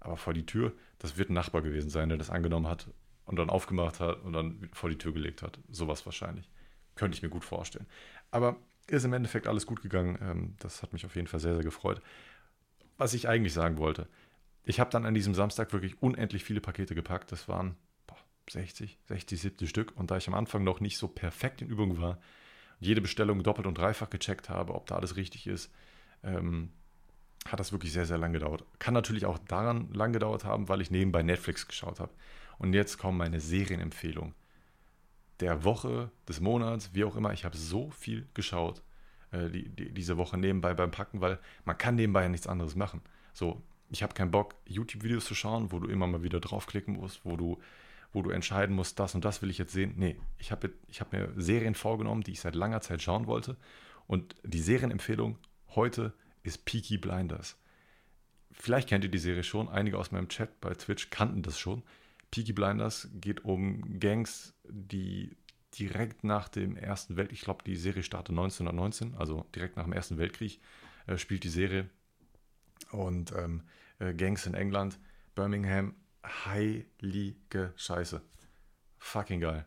[0.00, 2.88] Aber vor die Tür, das wird ein Nachbar gewesen sein, der das angenommen hat
[3.26, 5.58] und dann aufgemacht hat und dann vor die Tür gelegt hat.
[5.70, 6.50] Sowas wahrscheinlich.
[6.96, 7.86] Könnte ich mir gut vorstellen.
[8.30, 8.56] Aber
[8.88, 10.18] ist im Endeffekt alles gut gegangen.
[10.20, 12.02] Ähm, das hat mich auf jeden Fall sehr, sehr gefreut.
[12.98, 14.08] Was ich eigentlich sagen wollte,
[14.64, 17.32] ich habe dann an diesem Samstag wirklich unendlich viele Pakete gepackt.
[17.32, 17.76] Das waren
[18.48, 19.96] 60, 60, 70 Stück.
[19.96, 22.18] Und da ich am Anfang noch nicht so perfekt in Übung war,
[22.78, 25.70] jede Bestellung doppelt und dreifach gecheckt habe, ob da alles richtig ist,
[26.22, 26.70] ähm,
[27.46, 28.64] hat das wirklich sehr, sehr lang gedauert.
[28.78, 32.12] Kann natürlich auch daran lang gedauert haben, weil ich nebenbei Netflix geschaut habe.
[32.58, 34.34] Und jetzt kommen meine Serienempfehlungen.
[35.40, 37.32] Der Woche, des Monats, wie auch immer.
[37.32, 38.82] Ich habe so viel geschaut
[39.32, 42.76] äh, die, die, diese Woche nebenbei beim Packen, weil man kann nebenbei ja nichts anderes
[42.76, 43.00] machen.
[43.32, 47.24] So, ich habe keinen Bock, YouTube-Videos zu schauen, wo du immer mal wieder draufklicken musst,
[47.24, 47.58] wo du
[48.12, 49.94] wo du entscheiden musst, das und das will ich jetzt sehen.
[49.96, 53.56] Nee, ich habe ich hab mir Serien vorgenommen, die ich seit langer Zeit schauen wollte.
[54.06, 55.38] Und die Serienempfehlung
[55.76, 57.56] heute ist Peaky Blinders.
[58.50, 61.82] Vielleicht kennt ihr die Serie schon, einige aus meinem Chat bei Twitch kannten das schon.
[62.32, 65.36] Peaky Blinders geht um Gangs, die
[65.78, 69.92] direkt nach dem Ersten Weltkrieg, ich glaube, die Serie startet 1919, also direkt nach dem
[69.92, 70.60] Ersten Weltkrieg,
[71.06, 71.88] äh, spielt die Serie.
[72.90, 73.62] Und ähm,
[73.98, 74.98] äh, Gangs in England,
[75.34, 78.22] Birmingham, heilige Scheiße.
[78.98, 79.66] Fucking geil.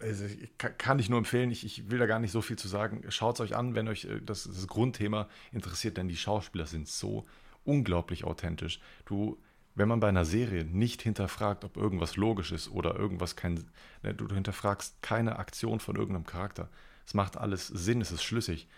[0.00, 2.68] Also, ich, kann ich nur empfehlen, ich, ich, will da gar nicht so viel zu
[2.68, 3.04] sagen.
[3.10, 6.88] Schaut es euch an, wenn euch äh, das, das Grundthema interessiert, denn die Schauspieler sind
[6.88, 7.26] so
[7.64, 8.80] unglaublich authentisch.
[9.04, 9.38] Du,
[9.74, 13.64] wenn man bei einer Serie nicht hinterfragt, ob irgendwas logisch ist oder irgendwas kein,
[14.02, 16.70] ne, du, du hinterfragst keine Aktion von irgendeinem Charakter.
[17.06, 18.68] Es macht alles Sinn, es ist schlüssig.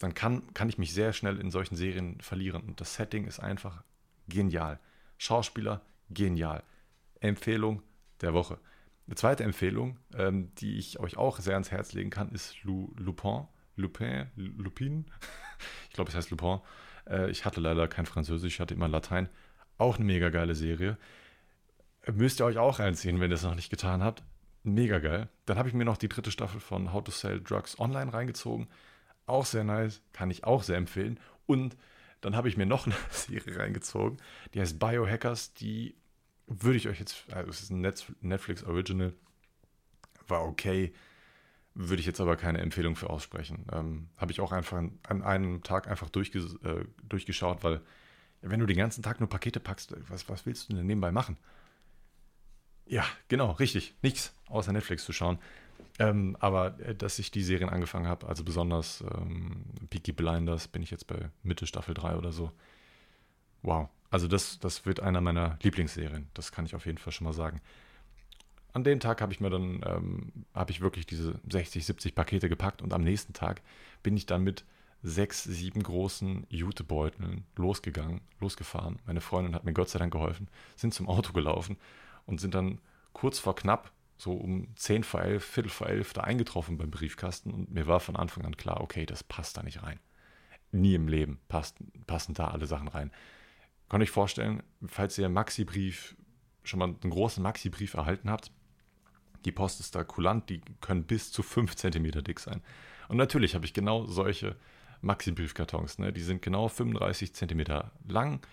[0.00, 2.62] Dann kann, kann ich mich sehr schnell in solchen Serien verlieren.
[2.62, 3.84] Und das Setting ist einfach
[4.28, 4.80] genial.
[5.18, 6.64] Schauspieler, genial.
[7.20, 7.82] Empfehlung
[8.22, 8.58] der Woche.
[9.06, 12.92] Eine zweite Empfehlung, ähm, die ich euch auch sehr ans Herz legen kann, ist Lu,
[12.96, 13.46] Lupin.
[13.76, 14.26] Lupin?
[14.36, 15.04] Lupin?
[15.88, 16.60] ich glaube, es heißt Lupin.
[17.06, 19.28] Äh, ich hatte leider kein Französisch, ich hatte immer Latein.
[19.76, 20.96] Auch eine mega geile Serie.
[22.10, 24.22] Müsst ihr euch auch reinziehen, wenn ihr es noch nicht getan habt.
[24.62, 25.28] Mega geil.
[25.44, 28.68] Dann habe ich mir noch die dritte Staffel von How to Sell Drugs Online reingezogen.
[29.30, 31.20] Auch sehr nice, kann ich auch sehr empfehlen.
[31.46, 31.76] Und
[32.20, 34.18] dann habe ich mir noch eine Serie reingezogen,
[34.54, 35.54] die heißt Biohackers.
[35.54, 35.94] Die
[36.46, 37.80] würde ich euch jetzt, also es ist ein
[38.20, 39.12] Netflix Original,
[40.26, 40.92] war okay,
[41.74, 43.66] würde ich jetzt aber keine Empfehlung für aussprechen.
[43.72, 47.80] Ähm, habe ich auch einfach an, einem Tag einfach durchge, äh, durchgeschaut, weil
[48.42, 51.36] wenn du den ganzen Tag nur Pakete packst, was, was willst du denn nebenbei machen?
[52.86, 53.94] Ja, genau, richtig.
[54.02, 55.38] Nichts außer Netflix zu schauen.
[55.98, 60.82] Ähm, aber äh, dass ich die Serien angefangen habe, also besonders ähm, Peaky Blinders, bin
[60.82, 62.52] ich jetzt bei Mitte Staffel 3 oder so.
[63.62, 63.88] Wow.
[64.10, 66.28] Also das, das wird einer meiner Lieblingsserien.
[66.34, 67.60] Das kann ich auf jeden Fall schon mal sagen.
[68.72, 72.48] An dem Tag habe ich mir dann, ähm, habe ich wirklich diese 60, 70 Pakete
[72.48, 73.62] gepackt und am nächsten Tag
[74.02, 74.64] bin ich dann mit
[75.02, 78.98] sechs, sieben großen Jutebeuteln losgegangen, losgefahren.
[79.06, 81.76] Meine Freundin hat mir Gott sei Dank geholfen, sind zum Auto gelaufen
[82.26, 82.78] und sind dann
[83.12, 83.90] kurz vor knapp,
[84.20, 88.00] so um 10 vor 11, Viertel vor 11 da eingetroffen beim Briefkasten und mir war
[88.00, 89.98] von Anfang an klar, okay, das passt da nicht rein.
[90.72, 93.10] Nie im Leben passt, passen da alle Sachen rein.
[93.88, 96.16] Könnt euch vorstellen, falls ihr Maxi-Brief,
[96.62, 98.52] schon mal einen großen Maxi-Brief erhalten habt,
[99.46, 102.60] die Post ist da kulant, die können bis zu 5 cm dick sein.
[103.08, 104.54] Und natürlich habe ich genau solche
[105.00, 105.98] Maxi-Briefkartons.
[105.98, 106.12] Ne?
[106.12, 107.64] Die sind genau 35 cm
[108.06, 108.46] lang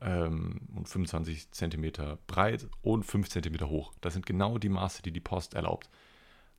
[0.00, 1.92] ähm, und 25 cm
[2.26, 3.92] breit und 5 cm hoch.
[4.00, 5.88] Das sind genau die Maße, die die Post erlaubt.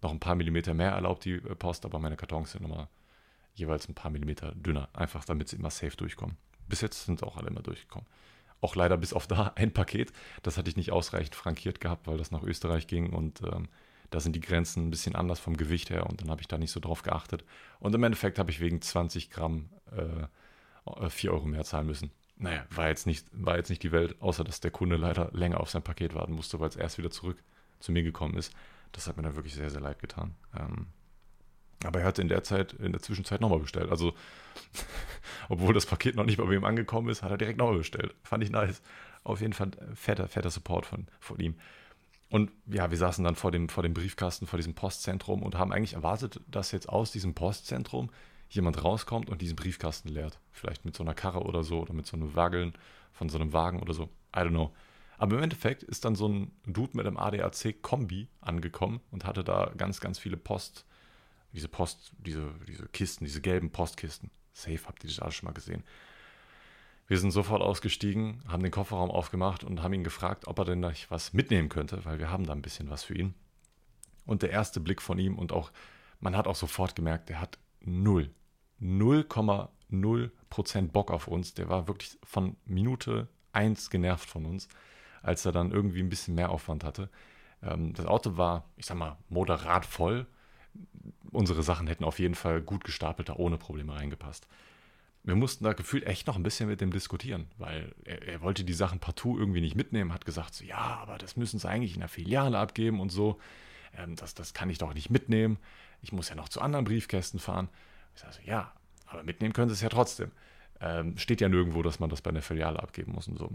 [0.01, 2.87] Noch ein paar Millimeter mehr erlaubt die äh, Post, aber meine Kartons sind nochmal
[3.53, 4.89] jeweils ein paar Millimeter dünner.
[4.93, 6.37] Einfach damit sie immer safe durchkommen.
[6.67, 8.07] Bis jetzt sind auch alle immer durchgekommen.
[8.61, 10.11] Auch leider bis auf da ein Paket.
[10.43, 13.67] Das hatte ich nicht ausreichend frankiert gehabt, weil das nach Österreich ging und ähm,
[14.09, 16.57] da sind die Grenzen ein bisschen anders vom Gewicht her und dann habe ich da
[16.57, 17.45] nicht so drauf geachtet.
[17.79, 22.11] Und im Endeffekt habe ich wegen 20 Gramm äh, 4 Euro mehr zahlen müssen.
[22.39, 25.59] Naja, war jetzt, nicht, war jetzt nicht die Welt, außer dass der Kunde leider länger
[25.59, 27.37] auf sein Paket warten musste, weil es erst wieder zurück
[27.79, 28.53] zu mir gekommen ist.
[28.93, 30.35] Das hat mir dann wirklich sehr, sehr leid getan.
[30.57, 30.87] Ähm,
[31.83, 33.91] aber er hat in der Zeit, in der Zwischenzeit nochmal bestellt.
[33.91, 34.13] Also,
[35.49, 38.15] obwohl das Paket noch nicht bei ihm angekommen ist, hat er direkt nochmal bestellt.
[38.23, 38.81] Fand ich nice.
[39.25, 41.55] Auf jeden Fall fetter, fetter Support von, von ihm.
[42.29, 45.73] Und ja, wir saßen dann vor dem, vor dem Briefkasten, vor diesem Postzentrum und haben
[45.73, 48.11] eigentlich erwartet, dass jetzt aus diesem Postzentrum
[48.49, 50.39] jemand rauskommt und diesen Briefkasten leert.
[50.51, 52.73] Vielleicht mit so einer Karre oder so oder mit so einem Wageln
[53.11, 54.09] von so einem Wagen oder so.
[54.35, 54.73] I don't know.
[55.17, 59.71] Aber im Endeffekt ist dann so ein Dude mit einem ADAC-Kombi angekommen und hatte da
[59.77, 60.85] ganz, ganz viele Post,
[61.51, 64.31] diese Post, diese, diese Kisten, diese gelben Postkisten.
[64.53, 65.83] Safe habt ihr das alles schon mal gesehen.
[67.07, 70.79] Wir sind sofort ausgestiegen, haben den Kofferraum aufgemacht und haben ihn gefragt, ob er denn
[70.79, 73.33] nicht was mitnehmen könnte, weil wir haben da ein bisschen was für ihn.
[74.25, 75.71] Und der erste Blick von ihm und auch,
[76.19, 78.29] man hat auch sofort gemerkt, der hat null,
[78.81, 81.53] 0,0 Prozent Bock auf uns.
[81.53, 84.67] Der war wirklich von Minute eins genervt von uns,
[85.21, 87.09] als er dann irgendwie ein bisschen mehr Aufwand hatte.
[87.61, 90.25] Ähm, das Auto war, ich sag mal, moderat voll.
[91.31, 94.47] Unsere Sachen hätten auf jeden Fall gut gestapelt da ohne Probleme reingepasst
[95.23, 98.63] wir mussten da gefühlt echt noch ein bisschen mit dem diskutieren, weil er, er, wollte
[98.63, 101.93] die Sachen partout irgendwie nicht mitnehmen, hat gesagt, so, ja, aber das müssen sie eigentlich
[101.93, 103.37] in der Filiale abgeben und so.
[103.97, 105.57] Ähm, das, das kann ich doch nicht mitnehmen.
[106.01, 107.69] Ich muss ja noch zu anderen Briefkästen fahren.
[108.19, 108.73] Ich sage so, ja,
[109.05, 110.31] aber mitnehmen können sie es ja trotzdem.
[110.81, 113.49] Ähm, steht ja nirgendwo, dass man das bei einer Filiale abgeben muss und so.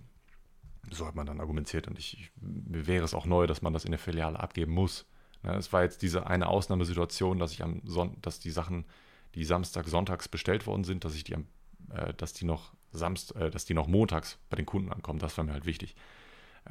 [0.90, 3.84] So hat man dann argumentiert und ich, mir wäre es auch neu, dass man das
[3.84, 5.06] in der Filiale abgeben muss.
[5.42, 8.86] Ne, es war jetzt diese eine Ausnahmesituation, dass ich am Son dass die Sachen
[9.34, 11.34] die Samstag, Sonntags bestellt worden sind, dass ich die,
[11.90, 15.18] äh, dass die noch Samst, äh, dass die noch montags bei den Kunden ankommen.
[15.18, 15.94] Das war mir halt wichtig.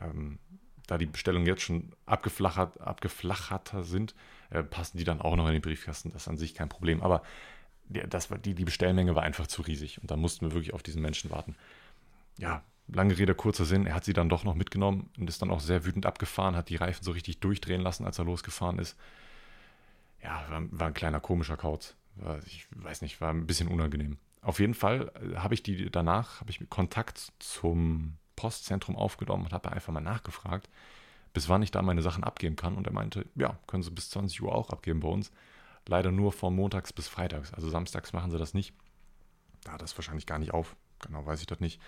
[0.01, 0.39] Ähm,
[0.87, 4.15] da die Bestellungen jetzt schon abgeflachert, abgeflacherter sind,
[4.49, 6.11] äh, passen die dann auch noch in den Briefkasten.
[6.11, 7.03] Das ist an sich kein Problem.
[7.03, 7.21] Aber
[7.89, 10.83] das war, die, die Bestellmenge war einfach zu riesig und da mussten wir wirklich auf
[10.83, 11.55] diesen Menschen warten.
[12.37, 13.85] Ja, lange Rede, kurzer Sinn.
[13.85, 16.69] Er hat sie dann doch noch mitgenommen und ist dann auch sehr wütend abgefahren, hat
[16.69, 18.97] die Reifen so richtig durchdrehen lassen, als er losgefahren ist.
[20.21, 21.95] ja, war, war ein kleiner komischer Kauz.
[22.45, 24.17] Ich weiß nicht, war ein bisschen unangenehm.
[24.43, 29.53] Auf jeden Fall äh, habe ich die danach, habe ich Kontakt zum Postzentrum aufgenommen und
[29.53, 30.69] habe einfach mal nachgefragt,
[31.33, 32.75] bis wann ich da meine Sachen abgeben kann.
[32.75, 35.31] Und er meinte, ja, können Sie bis 20 Uhr auch abgeben bei uns.
[35.87, 37.53] Leider nur von montags bis freitags.
[37.53, 38.73] Also samstags machen sie das nicht.
[39.63, 40.75] Da das wahrscheinlich gar nicht auf.
[40.99, 41.81] Genau weiß ich das nicht.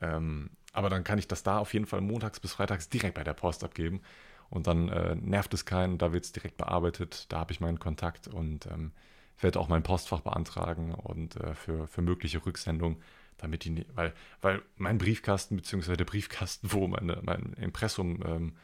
[0.00, 3.24] Ähm, aber dann kann ich das da auf jeden Fall montags bis freitags direkt bei
[3.24, 4.02] der Post abgeben.
[4.50, 7.78] Und dann äh, nervt es keinen, da wird es direkt bearbeitet, da habe ich meinen
[7.78, 8.92] Kontakt und ähm,
[9.38, 13.00] werde auch mein Postfach beantragen und äh, für, für mögliche Rücksendungen,
[13.38, 18.56] damit die, weil, weil mein Briefkasten, beziehungsweise der Briefkasten, wo meine, mein Impressum ähm,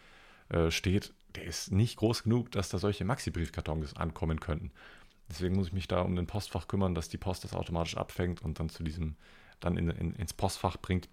[0.48, 4.72] äh, steht, der ist nicht groß genug, dass da solche Maxi-Briefkartons ankommen könnten.
[5.28, 8.42] Deswegen muss ich mich da um den Postfach kümmern, dass die Post das automatisch abfängt
[8.42, 9.16] und dann zu diesem,
[9.60, 11.08] dann in, in, ins Postfach bringt.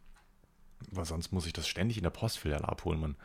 [0.91, 2.99] Weil sonst muss ich das ständig in der Postfiliale abholen.
[2.99, 3.15] Man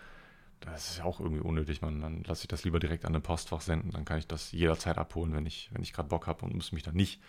[0.61, 1.83] das ist ja auch irgendwie unnötig.
[1.83, 3.91] Man, dann lasse ich das lieber direkt an den Postfach senden.
[3.91, 6.73] Dann kann ich das jederzeit abholen, wenn ich, wenn ich gerade Bock habe und muss
[6.73, 7.21] mich dann nicht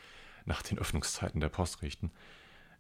[0.46, 2.12] nach den Öffnungszeiten der Post richten.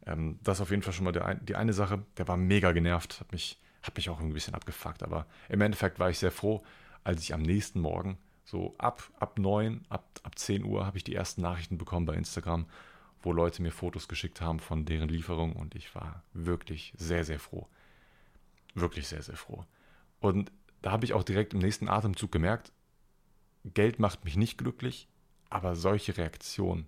[0.06, 2.04] Ähm, das ist auf jeden Fall schon mal der, die eine Sache.
[2.18, 5.04] Der war mega genervt, hat mich, hat mich auch ein bisschen abgefuckt.
[5.04, 6.62] Aber im Endeffekt war ich sehr froh,
[7.04, 11.04] als ich am nächsten Morgen, so ab, ab 9, ab, ab 10 Uhr, habe ich
[11.04, 12.66] die ersten Nachrichten bekommen bei Instagram,
[13.22, 15.54] wo Leute mir Fotos geschickt haben von deren Lieferung.
[15.54, 17.68] Und ich war wirklich sehr, sehr froh.
[18.74, 19.66] Wirklich sehr, sehr froh.
[20.20, 22.72] Und da habe ich auch direkt im nächsten Atemzug gemerkt,
[23.66, 25.08] Geld macht mich nicht glücklich,
[25.50, 26.86] aber solche Reaktionen,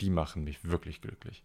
[0.00, 1.42] die machen mich wirklich glücklich.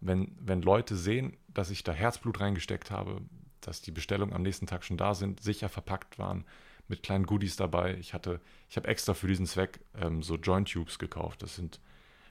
[0.00, 3.20] Wenn, wenn Leute sehen, dass ich da Herzblut reingesteckt habe,
[3.60, 6.44] dass die Bestellungen am nächsten Tag schon da sind, sicher verpackt waren,
[6.88, 7.96] mit kleinen Goodies dabei.
[7.96, 11.42] Ich hatte, ich habe extra für diesen Zweck ähm, so Joint Tubes gekauft.
[11.42, 11.80] Das sind,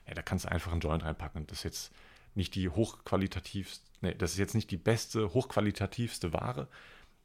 [0.06, 1.46] ja, da kannst du einfach einen Joint reinpacken.
[1.46, 1.92] Das ist jetzt
[2.34, 6.68] nicht die hochqualitativste, nee, das ist jetzt nicht die beste, hochqualitativste Ware,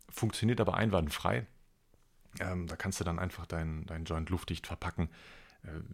[0.09, 1.45] funktioniert aber einwandfrei.
[2.39, 5.09] Ähm, da kannst du dann einfach deinen dein Joint luftdicht verpacken.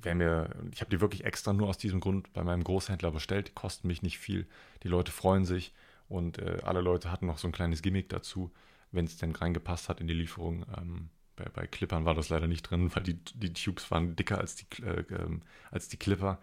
[0.03, 3.49] Äh, mir, ich habe die wirklich extra nur aus diesem Grund bei meinem Großhändler bestellt.
[3.49, 4.47] Die kosten mich nicht viel.
[4.83, 5.73] Die Leute freuen sich
[6.11, 8.51] und äh, alle Leute hatten noch so ein kleines Gimmick dazu,
[8.91, 10.65] wenn es denn reingepasst hat in die Lieferung.
[10.77, 14.37] Ähm, bei, bei, Clippern war das leider nicht drin, weil die, die Tubes waren dicker
[14.37, 16.39] als die, äh, ähm, als die Clipper.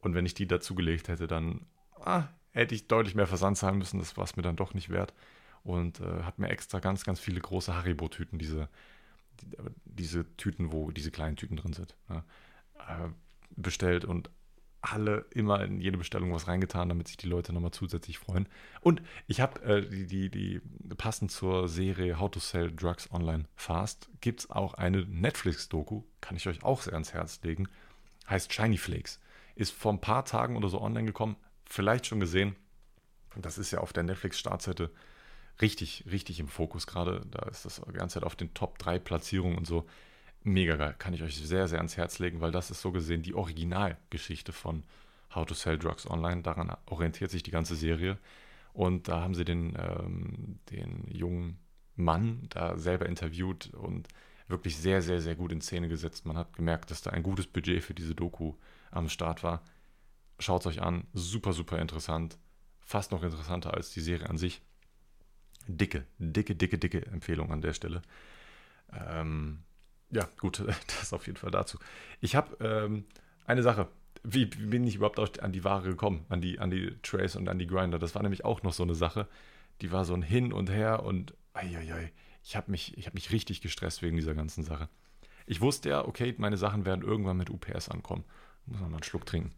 [0.00, 1.66] Und wenn ich die dazu gelegt hätte, dann
[2.00, 3.98] ah, hätte ich deutlich mehr Versand zahlen müssen.
[3.98, 5.14] Das war es mir dann doch nicht wert
[5.62, 8.68] und äh, habe mir extra ganz, ganz viele große Haribo-Tüten, diese,
[9.40, 12.24] die, diese Tüten, wo diese kleinen Tüten drin sind, ne,
[12.78, 13.08] äh,
[13.56, 14.30] bestellt und
[14.92, 18.48] alle immer in jede Bestellung was reingetan, damit sich die Leute nochmal zusätzlich freuen.
[18.80, 20.60] Und ich habe äh, die, die, die,
[20.96, 26.36] passend zur Serie How to Sell Drugs Online Fast, gibt es auch eine Netflix-Doku, kann
[26.36, 27.68] ich euch auch sehr ans Herz legen,
[28.28, 29.20] heißt Shiny Flakes.
[29.54, 32.56] Ist vor ein paar Tagen oder so online gekommen, vielleicht schon gesehen.
[33.36, 34.90] Das ist ja auf der Netflix-Startseite
[35.60, 37.22] richtig, richtig im Fokus gerade.
[37.30, 39.86] Da ist das die ganze Zeit auf den Top 3 Platzierungen und so.
[40.46, 40.94] Mega geil.
[40.96, 44.52] Kann ich euch sehr, sehr ans Herz legen, weil das ist so gesehen die Originalgeschichte
[44.52, 44.84] von
[45.34, 46.42] How to Sell Drugs Online.
[46.42, 48.16] Daran orientiert sich die ganze Serie.
[48.72, 51.58] Und da haben sie den, ähm, den jungen
[51.96, 54.06] Mann da selber interviewt und
[54.46, 56.26] wirklich sehr, sehr, sehr gut in Szene gesetzt.
[56.26, 58.54] Man hat gemerkt, dass da ein gutes Budget für diese Doku
[58.92, 59.64] am Start war.
[60.38, 61.08] Schaut es euch an.
[61.12, 62.38] Super, super interessant.
[62.82, 64.62] Fast noch interessanter als die Serie an sich
[65.66, 68.02] dicke, dicke, dicke, dicke Empfehlung an der Stelle.
[68.92, 69.64] Ähm,
[70.10, 70.60] ja, gut,
[70.98, 71.78] das auf jeden Fall dazu.
[72.20, 73.04] Ich habe ähm,
[73.44, 73.88] eine Sache.
[74.22, 77.58] Wie, bin ich überhaupt an die Ware gekommen, an die, an die Trays und an
[77.60, 77.98] die Grinder?
[78.00, 79.28] Das war nämlich auch noch so eine Sache.
[79.82, 83.60] Die war so ein Hin und Her und ei, ich habe mich, hab mich richtig
[83.60, 84.88] gestresst wegen dieser ganzen Sache.
[85.46, 88.24] Ich wusste ja, okay, meine Sachen werden irgendwann mit UPS ankommen.
[88.66, 89.54] Muss man mal einen Schluck trinken.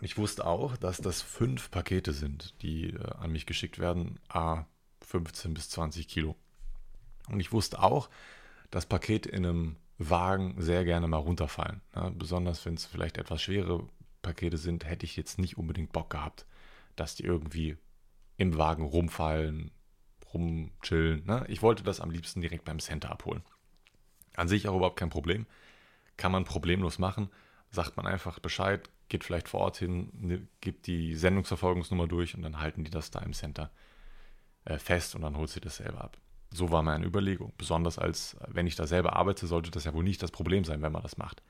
[0.00, 4.66] Ich wusste auch, dass das fünf Pakete sind, die äh, an mich geschickt werden, a
[5.04, 6.36] 15 bis 20 Kilo.
[7.28, 8.10] Und ich wusste auch,
[8.70, 11.80] dass Pakete in einem Wagen sehr gerne mal runterfallen.
[11.94, 13.86] Ja, besonders wenn es vielleicht etwas schwere
[14.22, 16.46] Pakete sind, hätte ich jetzt nicht unbedingt Bock gehabt,
[16.96, 17.76] dass die irgendwie
[18.36, 19.70] im Wagen rumfallen,
[20.32, 21.24] rumchillen.
[21.26, 21.44] Ne?
[21.48, 23.42] Ich wollte das am liebsten direkt beim Center abholen.
[24.34, 25.46] An sich auch überhaupt kein Problem.
[26.16, 27.28] Kann man problemlos machen.
[27.70, 32.42] Sagt man einfach Bescheid, geht vielleicht vor Ort hin, ne, gibt die Sendungsverfolgungsnummer durch und
[32.42, 33.70] dann halten die das da im Center
[34.64, 36.16] äh, fest und dann holt sie das selber ab.
[36.50, 37.52] So war meine Überlegung.
[37.56, 40.82] Besonders als, wenn ich da selber arbeite, sollte das ja wohl nicht das Problem sein,
[40.82, 41.42] wenn man das macht.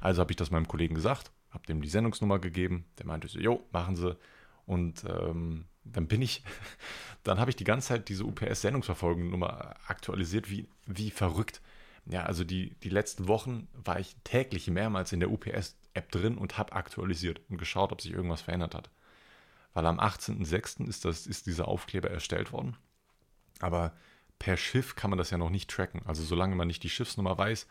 [0.00, 2.84] Also habe ich das meinem Kollegen gesagt, habe dem die Sendungsnummer gegeben.
[2.98, 4.16] Der meinte so, jo, machen Sie.
[4.66, 6.42] Und ähm, dann bin ich,
[7.22, 11.62] dann habe ich die ganze Zeit diese UPS-Sendungsverfolgungsnummer aktualisiert, wie, wie verrückt.
[12.06, 16.38] Ja, also die, die letzten Wochen war ich täglich mehrmals in der UPS App drin
[16.38, 18.90] und habe aktualisiert und geschaut, ob sich irgendwas verändert hat.
[19.74, 20.86] Weil am 18.06.
[20.86, 22.76] Ist, ist dieser Aufkleber erstellt worden.
[23.60, 23.92] Aber
[24.38, 26.02] per Schiff kann man das ja noch nicht tracken.
[26.04, 27.66] Also solange man nicht die Schiffsnummer weiß,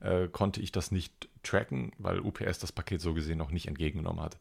[0.00, 4.22] äh, konnte ich das nicht tracken, weil UPS das Paket so gesehen noch nicht entgegengenommen
[4.22, 4.38] hat.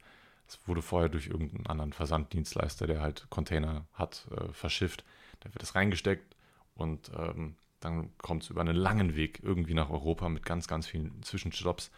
[0.48, 5.04] Es wurde vorher durch irgendeinen anderen Versanddienstleister, der halt Container hat, äh, verschifft.
[5.42, 6.36] Da wird es reingesteckt
[6.76, 10.88] und ähm, dann kommt es über einen langen Weg irgendwie nach Europa mit ganz, ganz
[10.88, 11.92] vielen Zwischenstopps.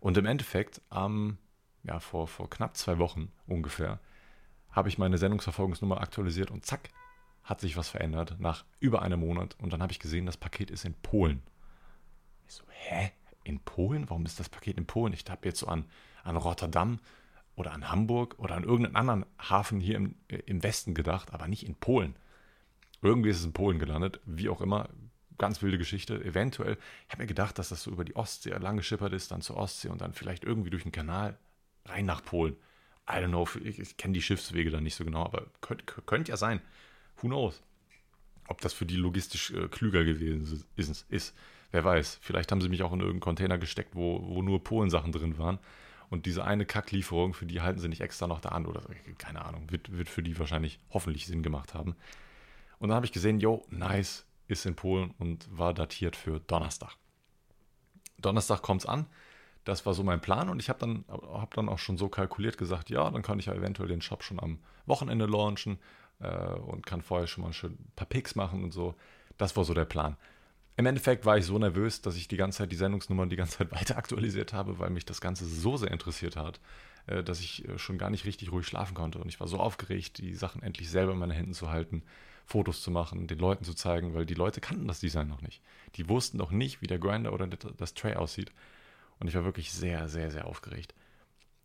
[0.00, 1.38] Und im Endeffekt, ähm,
[1.82, 4.00] ja, vor, vor knapp zwei Wochen ungefähr,
[4.72, 6.90] habe ich meine Sendungsverfolgungsnummer aktualisiert und zack,
[7.42, 9.56] hat sich was verändert nach über einem Monat.
[9.60, 11.42] Und dann habe ich gesehen, das Paket ist in Polen.
[12.46, 13.12] Ich so, hä?
[13.42, 14.08] In Polen?
[14.08, 15.12] Warum ist das Paket in Polen?
[15.12, 15.86] Ich habe jetzt so an,
[16.22, 17.00] an Rotterdam
[17.56, 21.66] oder an Hamburg oder an irgendeinen anderen Hafen hier im, im Westen gedacht, aber nicht
[21.66, 22.14] in Polen.
[23.02, 24.88] Irgendwie ist es in Polen gelandet, wie auch immer.
[25.38, 26.22] Ganz wilde Geschichte.
[26.22, 29.40] Eventuell, ich habe mir gedacht, dass das so über die Ostsee lang geschippert ist, dann
[29.40, 31.38] zur Ostsee und dann vielleicht irgendwie durch den Kanal
[31.86, 32.56] rein nach Polen.
[33.10, 36.28] I don't know, ich, ich kenne die Schiffswege da nicht so genau, aber könnte könnt
[36.28, 36.60] ja sein.
[37.16, 37.62] Who knows?
[38.46, 41.36] Ob das für die logistisch äh, klüger gewesen ist, ist,
[41.70, 42.18] wer weiß.
[42.20, 45.58] Vielleicht haben sie mich auch in irgendeinen Container gesteckt, wo, wo nur Polensachen drin waren.
[46.08, 48.82] Und diese eine Kacklieferung, für die halten sie nicht extra noch da an oder
[49.18, 51.94] keine Ahnung, wird, wird für die wahrscheinlich hoffentlich Sinn gemacht haben.
[52.80, 56.96] Und dann habe ich gesehen, yo, nice, ist in Polen und war datiert für Donnerstag.
[58.18, 59.06] Donnerstag kommt es an.
[59.64, 62.56] Das war so mein Plan und ich habe dann, hab dann auch schon so kalkuliert
[62.56, 65.78] gesagt, ja, dann kann ich ja eventuell den Shop schon am Wochenende launchen
[66.20, 68.94] äh, und kann vorher schon mal ein paar Picks machen und so.
[69.36, 70.16] Das war so der Plan.
[70.76, 73.58] Im Endeffekt war ich so nervös, dass ich die ganze Zeit die Sendungsnummern die ganze
[73.58, 76.60] Zeit weiter aktualisiert habe, weil mich das Ganze so sehr interessiert hat,
[77.06, 79.18] äh, dass ich äh, schon gar nicht richtig ruhig schlafen konnte.
[79.18, 82.02] Und ich war so aufgeregt, die Sachen endlich selber in meine Händen zu halten,
[82.46, 85.62] Fotos zu machen, den Leuten zu zeigen, weil die Leute kannten das Design noch nicht.
[85.96, 88.50] Die wussten noch nicht, wie der Grinder oder das Tray aussieht.
[89.20, 90.94] Und ich war wirklich sehr, sehr, sehr aufgeregt.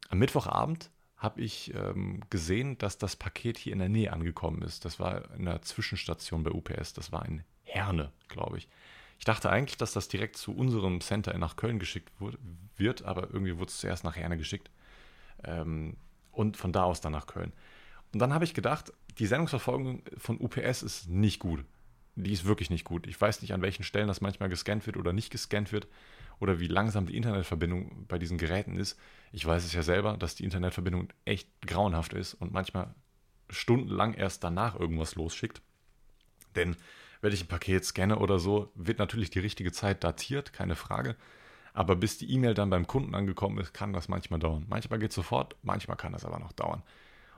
[0.10, 4.86] Am Mittwochabend habe ich ähm, gesehen, dass das Paket hier in der Nähe angekommen ist.
[4.86, 6.94] Das war in einer Zwischenstation bei UPS.
[6.94, 8.68] Das war in Herne, glaube ich.
[9.18, 12.12] Ich dachte eigentlich, dass das direkt zu unserem Center nach Köln geschickt
[12.78, 14.70] wird, aber irgendwie wurde es zuerst nach Herne geschickt.
[15.44, 15.96] Ähm,
[16.32, 17.54] und von da aus dann nach Köln.
[18.12, 21.64] Und dann habe ich gedacht, die Sendungsverfolgung von UPS ist nicht gut.
[22.16, 23.08] Die ist wirklich nicht gut.
[23.08, 25.88] Ich weiß nicht, an welchen Stellen das manchmal gescannt wird oder nicht gescannt wird
[26.40, 29.00] oder wie langsam die Internetverbindung bei diesen Geräten ist.
[29.32, 32.94] Ich weiß es ja selber, dass die Internetverbindung echt grauenhaft ist und manchmal
[33.50, 35.62] stundenlang erst danach irgendwas losschickt.
[36.56, 36.76] Denn
[37.22, 41.16] wenn ich ein Paket scanne oder so, wird natürlich die richtige Zeit datiert, keine Frage.
[41.74, 44.66] Aber bis die E-Mail dann beim Kunden angekommen ist, kann das manchmal dauern.
[44.70, 46.84] Manchmal geht es sofort, manchmal kann das aber noch dauern.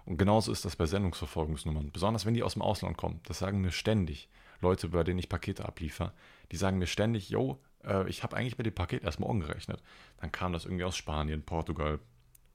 [0.06, 1.92] Und genauso ist das bei Sendungsverfolgungsnummern.
[1.92, 3.20] Besonders wenn die aus dem Ausland kommen.
[3.24, 4.30] Das sagen mir ständig
[4.62, 6.14] Leute, bei denen ich Pakete abliefer.
[6.52, 9.82] Die sagen mir ständig, yo, äh, ich habe eigentlich mit dem Paket erst morgen gerechnet.
[10.20, 12.00] Dann kam das irgendwie aus Spanien, Portugal,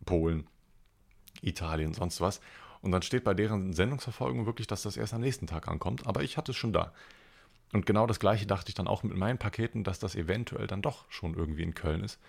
[0.04, 0.46] Polen,
[1.40, 2.40] Italien, sonst was.
[2.80, 6.06] Und dann steht bei deren Sendungsverfolgung wirklich, dass das erst am nächsten Tag ankommt.
[6.06, 6.92] Aber ich hatte es schon da.
[7.72, 10.82] Und genau das gleiche dachte ich dann auch mit meinen Paketen, dass das eventuell dann
[10.82, 12.20] doch schon irgendwie in Köln ist.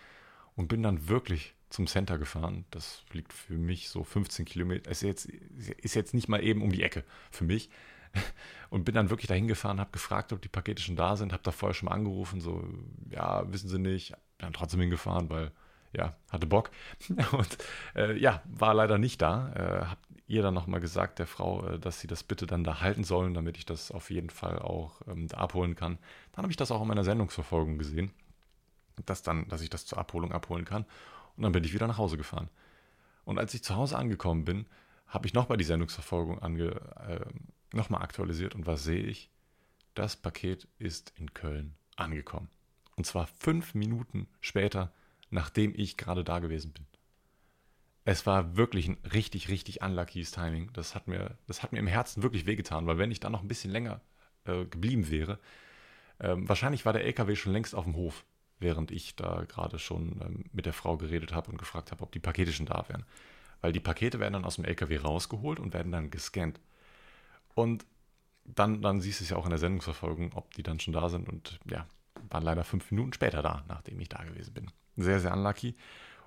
[0.56, 2.66] Und bin dann wirklich zum Center gefahren.
[2.70, 4.92] Das liegt für mich so 15 Kilometer.
[4.92, 7.70] Es ist jetzt, ist jetzt nicht mal eben um die Ecke für mich.
[8.70, 11.44] Und bin dann wirklich dahin gefahren, habe gefragt, ob die Pakete schon da sind, habe
[11.44, 12.64] da vorher schon mal angerufen, so,
[13.12, 14.14] ja, wissen Sie nicht.
[14.40, 15.52] Dann trotzdem hingefahren, weil,
[15.94, 16.72] ja, hatte Bock.
[17.32, 17.58] Und
[17.96, 19.54] äh, ja, war leider nicht da.
[19.54, 22.82] Äh, hab ihr dann nochmal gesagt, der Frau, äh, dass sie das bitte dann da
[22.82, 25.98] halten sollen, damit ich das auf jeden Fall auch ähm, da abholen kann.
[26.32, 28.12] Dann habe ich das auch in meiner Sendungsverfolgung gesehen,
[29.06, 30.86] dass, dann, dass ich das zur Abholung abholen kann.
[31.36, 32.50] Und dann bin ich wieder nach Hause gefahren.
[33.26, 34.66] Und als ich zu Hause angekommen bin,
[35.08, 36.72] habe ich nochmal die Sendungsverfolgung ange,
[37.08, 37.20] äh,
[37.74, 39.30] nochmal aktualisiert und was sehe ich?
[39.94, 42.50] Das Paket ist in Köln angekommen.
[42.96, 44.92] Und zwar fünf Minuten später,
[45.30, 46.86] nachdem ich gerade da gewesen bin.
[48.06, 50.72] Es war wirklich ein richtig, richtig unluckyes Timing.
[50.74, 53.42] Das hat mir, das hat mir im Herzen wirklich wehgetan, weil wenn ich da noch
[53.42, 54.02] ein bisschen länger
[54.46, 55.40] äh, geblieben wäre,
[56.20, 58.26] äh, wahrscheinlich war der LKW schon längst auf dem Hof,
[58.60, 62.12] während ich da gerade schon ähm, mit der Frau geredet habe und gefragt habe, ob
[62.12, 63.06] die Pakete schon da wären.
[63.62, 66.60] Weil die Pakete werden dann aus dem LKW rausgeholt und werden dann gescannt.
[67.56, 67.86] Und
[68.46, 71.10] dann, dann siehst du es ja auch in der Sendungsverfolgung, ob die dann schon da
[71.10, 71.30] sind.
[71.30, 71.86] Und ja,
[72.30, 74.72] waren leider fünf Minuten später da, nachdem ich da gewesen bin.
[74.96, 75.76] Sehr, sehr unlucky.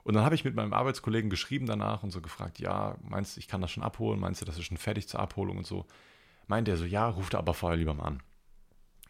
[0.03, 3.41] Und dann habe ich mit meinem Arbeitskollegen geschrieben danach und so gefragt, ja, meinst du,
[3.41, 4.21] ich kann das schon abholen?
[4.21, 5.85] Meinst du, das ist schon fertig zur Abholung und so?
[6.47, 8.23] Meint er so, ja, ruft er aber vorher lieber mal an.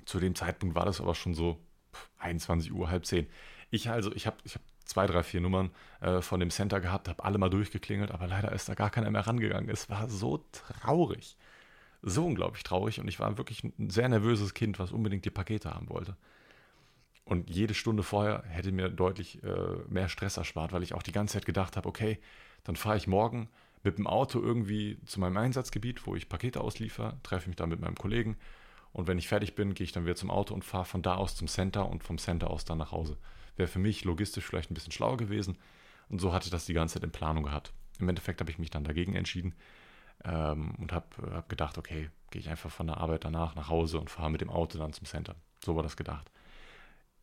[0.06, 1.60] Zu dem Zeitpunkt war das aber schon so
[2.18, 3.26] 21 Uhr, halb zehn.
[3.70, 7.08] Ich also, ich habe ich hab zwei, drei, vier Nummern äh, von dem Center gehabt,
[7.08, 9.68] habe alle mal durchgeklingelt, aber leider ist da gar keiner mehr rangegangen.
[9.68, 11.36] Es war so traurig
[12.08, 15.74] so unglaublich traurig und ich war wirklich ein sehr nervöses Kind, was unbedingt die Pakete
[15.74, 16.16] haben wollte.
[17.24, 19.48] Und jede Stunde vorher hätte mir deutlich äh,
[19.88, 22.20] mehr Stress erspart, weil ich auch die ganze Zeit gedacht habe, okay,
[22.62, 23.48] dann fahre ich morgen
[23.82, 27.80] mit dem Auto irgendwie zu meinem Einsatzgebiet, wo ich Pakete ausliefer, treffe mich da mit
[27.80, 28.36] meinem Kollegen
[28.92, 31.16] Und wenn ich fertig bin, gehe ich dann wieder zum Auto und fahre von da
[31.16, 33.16] aus zum Center und vom Center aus dann nach Hause.
[33.56, 35.58] Wäre für mich logistisch vielleicht ein bisschen schlauer gewesen.
[36.08, 37.72] Und so hatte ich das die ganze Zeit in Planung gehabt.
[37.98, 39.54] Im Endeffekt habe ich mich dann dagegen entschieden
[40.26, 43.98] ähm, und habe hab gedacht, okay, gehe ich einfach von der Arbeit danach nach Hause
[43.98, 45.36] und fahre mit dem Auto dann zum Center.
[45.64, 46.30] So war das gedacht.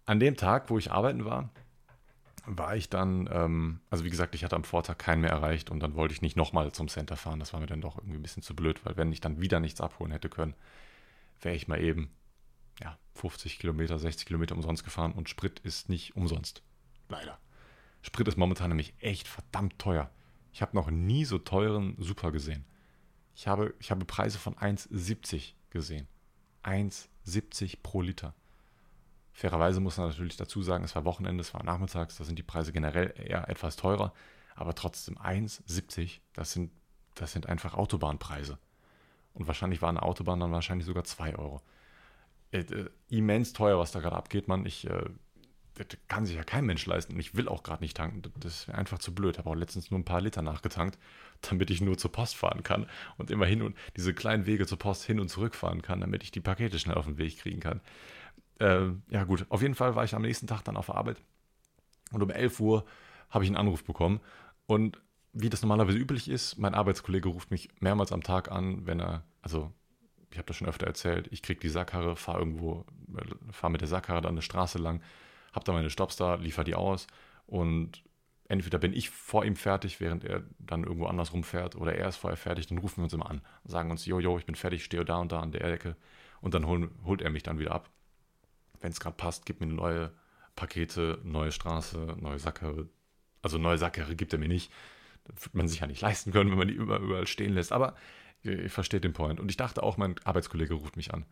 [0.06, 1.50] An dem Tag, wo ich arbeiten war,
[2.46, 5.80] war ich dann, ähm, also wie gesagt, ich hatte am Vortag keinen mehr erreicht und
[5.80, 7.40] dann wollte ich nicht nochmal zum Center fahren.
[7.40, 9.60] Das war mir dann doch irgendwie ein bisschen zu blöd, weil wenn ich dann wieder
[9.60, 10.56] nichts abholen hätte können,
[11.42, 12.12] wäre ich mal eben
[12.82, 16.64] ja, 50 Kilometer, 60 Kilometer umsonst gefahren und Sprit ist nicht umsonst.
[17.08, 17.38] Leider.
[18.02, 20.10] Sprit ist momentan nämlich echt verdammt teuer.
[20.52, 22.66] Ich habe noch nie so teuren Super gesehen.
[23.36, 26.08] Ich habe, ich habe Preise von 1,70 gesehen.
[26.64, 28.34] 1,70 pro Liter.
[29.34, 32.44] Fairerweise muss man natürlich dazu sagen, es war Wochenende, es war nachmittags, da sind die
[32.44, 34.14] Preise generell eher etwas teurer,
[34.56, 36.72] aber trotzdem 1,70, das sind,
[37.16, 38.60] das sind einfach Autobahnpreise.
[39.34, 41.62] Und wahrscheinlich war eine Autobahn dann wahrscheinlich sogar 2 Euro.
[42.52, 44.66] Äh, äh, immens teuer, was da gerade abgeht, man.
[44.68, 45.10] Ich, äh,
[45.76, 48.22] das kann sich ja kein Mensch leisten und ich will auch gerade nicht tanken.
[48.40, 49.36] Das wäre einfach zu blöd.
[49.36, 51.00] Ich habe auch letztens nur ein paar Liter nachgetankt,
[51.42, 54.78] damit ich nur zur Post fahren kann und immer hin und diese kleinen Wege zur
[54.78, 57.60] Post hin und zurück fahren kann, damit ich die Pakete schnell auf den Weg kriegen
[57.60, 57.82] kann.
[58.60, 59.46] Äh, ja, gut.
[59.50, 61.18] Auf jeden Fall war ich am nächsten Tag dann auf Arbeit
[62.12, 62.86] und um 11 Uhr
[63.30, 64.22] habe ich einen Anruf bekommen
[64.68, 65.00] und
[65.34, 69.24] wie das normalerweise üblich ist, mein Arbeitskollege ruft mich mehrmals am Tag an, wenn er,
[69.42, 69.72] also
[70.30, 72.86] ich habe das schon öfter erzählt, ich kriege die Sackkarre, fahre irgendwo,
[73.18, 75.02] äh, fahre mit der Sackkarre dann eine Straße lang,
[75.54, 77.08] habe da meine Stops da, liefere die aus
[77.46, 78.04] und
[78.48, 82.18] entweder bin ich vor ihm fertig, während er dann irgendwo anders rumfährt, oder er ist
[82.18, 84.84] vorher fertig, dann rufen wir uns immer an, sagen uns, jo, jo, ich bin fertig,
[84.84, 85.96] stehe da und da an der Ecke
[86.42, 87.90] und dann holen, holt er mich dann wieder ab.
[88.82, 90.12] Wenn es gerade passt, gibt mir neue
[90.56, 92.90] Pakete, neue Straße, neue Sackkarre.
[93.42, 94.72] Also neue Sackkarre gibt er mir nicht
[95.26, 97.72] das wird man sich ja nicht leisten können, wenn man die überall, stehen lässt.
[97.72, 97.96] Aber
[98.44, 99.40] ihr, versteht den Point.
[99.40, 101.26] Und ich dachte auch, mein Arbeitskollege ruft mich an.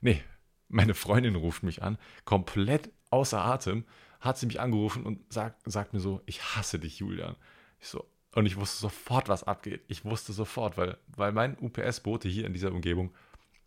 [0.00, 0.22] Nee,
[0.68, 3.84] meine Freundin ruft mich an, komplett außer Atem,
[4.20, 7.36] hat sie mich angerufen und sagt, sagt mir so, ich hasse dich, Julian.
[7.80, 9.82] Ich so, und ich wusste sofort, was abgeht.
[9.88, 13.12] Ich wusste sofort, weil, weil mein UPS-Bote hier in dieser Umgebung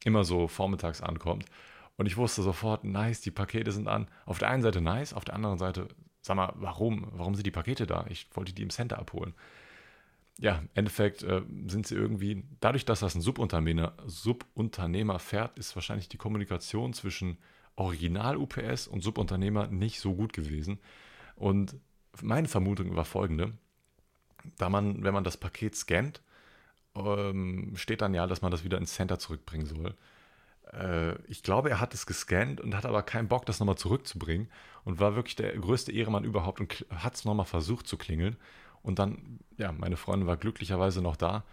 [0.04, 1.46] immer so vormittags ankommt.
[1.96, 4.08] Und ich wusste sofort, nice, die Pakete sind an.
[4.26, 5.88] Auf der einen Seite nice, auf der anderen Seite
[6.28, 7.08] sag mal, warum?
[7.14, 8.06] Warum sind die Pakete da?
[8.10, 9.34] Ich wollte die im Center abholen.
[10.40, 15.76] Ja, im Endeffekt äh, sind sie irgendwie, dadurch, dass das ein Subunternehmer, Subunternehmer fährt, ist
[15.76, 17.40] wahrscheinlich die Kommunikation zwischen
[17.78, 20.80] Original-UPS und Subunternehmer nicht so gut gewesen.
[21.36, 21.76] Und
[22.22, 23.54] meine Vermutung war folgende:
[24.58, 26.22] Da man, wenn man das Paket scannt,
[26.96, 29.96] ähm, steht dann ja, dass man das wieder ins Center zurückbringen soll
[30.74, 34.50] äh, ich glaube, er hat es gescannt und hat aber keinen Bock, das nochmal zurückzubringen
[34.84, 38.38] und war wirklich der größte Ehremann überhaupt und hat es nochmal versucht zu klingeln.
[38.82, 41.44] Und dann, ja, meine Freundin war glücklicherweise noch da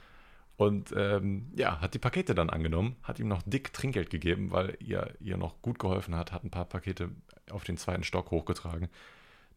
[0.57, 4.77] und ähm, ja, hat die Pakete dann angenommen, hat ihm noch dick Trinkgeld gegeben, weil
[4.81, 7.11] ihr ihr noch gut geholfen hat, hat ein paar Pakete
[7.51, 8.89] auf den zweiten Stock hochgetragen.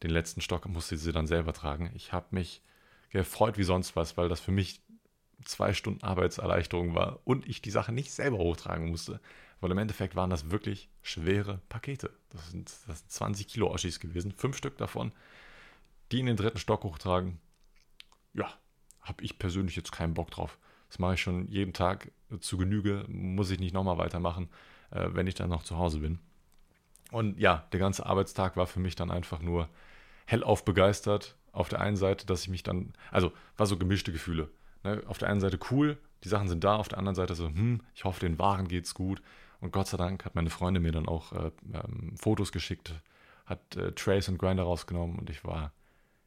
[0.03, 1.91] Den letzten Stock musste sie dann selber tragen.
[1.93, 2.61] Ich habe mich
[3.09, 4.81] gefreut wie sonst was, weil das für mich
[5.43, 9.19] zwei Stunden Arbeitserleichterung war und ich die Sache nicht selber hochtragen musste.
[9.59, 12.11] Weil im Endeffekt waren das wirklich schwere Pakete.
[12.29, 15.11] Das sind, das sind 20 Kilo Oschis gewesen, fünf Stück davon,
[16.11, 17.39] die in den dritten Stock hochtragen.
[18.33, 18.51] Ja,
[19.01, 20.59] habe ich persönlich jetzt keinen Bock drauf.
[20.89, 24.49] Das mache ich schon jeden Tag zu Genüge, muss ich nicht nochmal weitermachen,
[24.91, 26.19] äh, wenn ich dann noch zu Hause bin.
[27.11, 29.69] Und ja, der ganze Arbeitstag war für mich dann einfach nur
[30.25, 31.35] hellauf begeistert.
[31.51, 34.49] Auf der einen Seite, dass ich mich dann, also war so gemischte Gefühle.
[34.83, 35.01] Ne?
[35.07, 37.81] Auf der einen Seite cool, die Sachen sind da, auf der anderen Seite so, hm,
[37.95, 39.21] ich hoffe, den Waren geht's gut.
[39.59, 42.93] Und Gott sei Dank hat meine Freundin mir dann auch äh, ähm, Fotos geschickt,
[43.45, 45.71] hat äh, Trace und Grinder rausgenommen und ich war,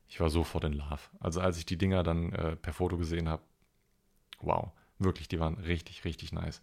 [0.08, 1.00] ich war sofort in Love.
[1.20, 3.42] Also als ich die Dinger dann äh, per Foto gesehen habe,
[4.42, 6.62] wow, wirklich, die waren richtig, richtig nice.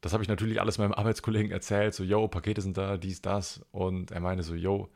[0.00, 3.60] Das habe ich natürlich alles meinem Arbeitskollegen erzählt, so, yo, Pakete sind da, dies, das.
[3.72, 4.88] Und er meinte so, yo,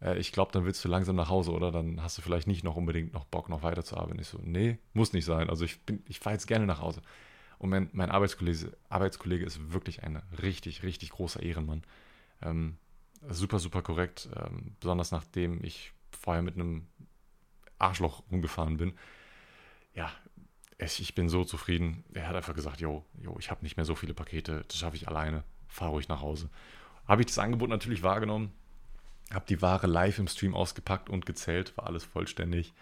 [0.00, 1.70] äh, ich glaube, dann willst du langsam nach Hause, oder?
[1.72, 4.20] Dann hast du vielleicht nicht noch unbedingt noch Bock, noch weiterzuarbeiten.
[4.20, 5.50] Ich so, nee, muss nicht sein.
[5.50, 7.02] Also ich ich fahre jetzt gerne nach Hause.
[7.58, 11.82] Und mein, mein Arbeitskollege, Arbeitskollege ist wirklich ein richtig, richtig großer Ehrenmann.
[12.42, 12.76] Ähm,
[13.28, 14.28] super, super korrekt.
[14.36, 16.86] Ähm, besonders nachdem ich vorher mit einem
[17.78, 18.94] Arschloch rumgefahren bin.
[19.94, 20.10] Ja,
[20.84, 22.04] ich, bin so zufrieden.
[22.14, 24.96] Er hat einfach gesagt, jo, jo, ich habe nicht mehr so viele Pakete, das schaffe
[24.96, 25.44] ich alleine.
[25.68, 26.50] Fahr ruhig nach Hause.
[27.06, 28.52] Habe ich das Angebot natürlich wahrgenommen,
[29.32, 32.72] habe die Ware live im Stream ausgepackt und gezählt, war alles vollständig.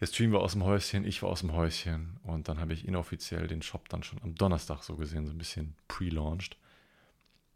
[0.00, 2.86] Der Stream war aus dem Häuschen, ich war aus dem Häuschen und dann habe ich
[2.86, 6.56] inoffiziell den Shop dann schon am Donnerstag so gesehen, so ein bisschen pre-launched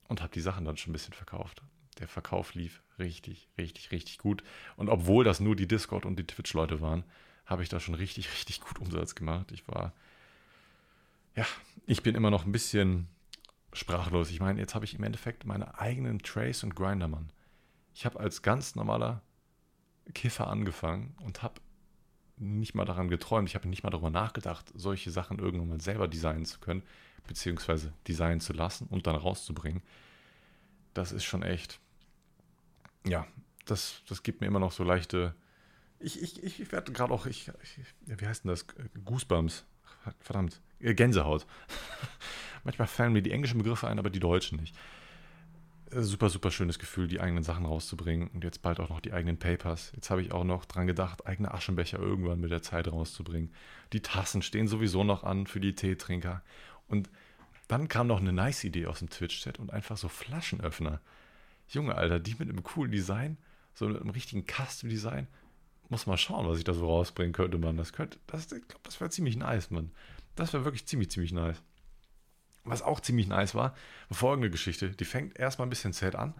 [0.08, 1.62] und habe die Sachen dann schon ein bisschen verkauft.
[1.98, 4.42] Der Verkauf lief richtig, richtig, richtig gut.
[4.76, 7.04] Und obwohl das nur die Discord und die Twitch-Leute waren,
[7.48, 9.50] habe ich da schon richtig, richtig gut Umsatz gemacht.
[9.52, 9.92] Ich war,
[11.34, 11.46] ja,
[11.86, 13.08] ich bin immer noch ein bisschen
[13.72, 14.30] sprachlos.
[14.30, 17.32] Ich meine, jetzt habe ich im Endeffekt meine eigenen Trace und Grinder, Mann.
[17.94, 19.22] Ich habe als ganz normaler
[20.12, 21.60] Kiffer angefangen und habe
[22.36, 26.06] nicht mal daran geträumt, ich habe nicht mal darüber nachgedacht, solche Sachen irgendwann mal selber
[26.06, 26.82] designen zu können,
[27.26, 29.82] beziehungsweise designen zu lassen und dann rauszubringen.
[30.94, 31.80] Das ist schon echt,
[33.06, 33.26] ja,
[33.64, 35.34] das, das gibt mir immer noch so leichte,
[36.00, 38.66] ich, ich, ich werde gerade auch, ich, ich, wie heißt denn das,
[39.04, 39.64] Goosebumps,
[40.20, 41.46] verdammt, äh, Gänsehaut.
[42.64, 44.76] Manchmal fallen mir die englischen Begriffe ein, aber die deutschen nicht.
[45.90, 49.12] Äh, super, super schönes Gefühl, die eigenen Sachen rauszubringen und jetzt bald auch noch die
[49.12, 49.92] eigenen Papers.
[49.94, 53.52] Jetzt habe ich auch noch dran gedacht, eigene Aschenbecher irgendwann mit der Zeit rauszubringen.
[53.92, 56.42] Die Tassen stehen sowieso noch an für die Teetrinker.
[56.86, 57.10] Und
[57.68, 61.00] dann kam noch eine nice Idee aus dem Twitch-Chat und einfach so Flaschenöffner.
[61.68, 63.36] Junge, Alter, die mit einem coolen Design,
[63.74, 65.26] so mit einem richtigen Custom-Design.
[65.88, 67.76] Muss mal schauen, was ich da so rausbringen könnte, man.
[67.76, 69.90] Das könnte, das, ich glaube, das wäre ziemlich nice, man.
[70.36, 71.62] Das wäre wirklich ziemlich, ziemlich nice.
[72.64, 73.74] Was auch ziemlich nice war,
[74.10, 74.90] folgende Geschichte.
[74.90, 76.34] Die fängt erstmal ein bisschen zäh an,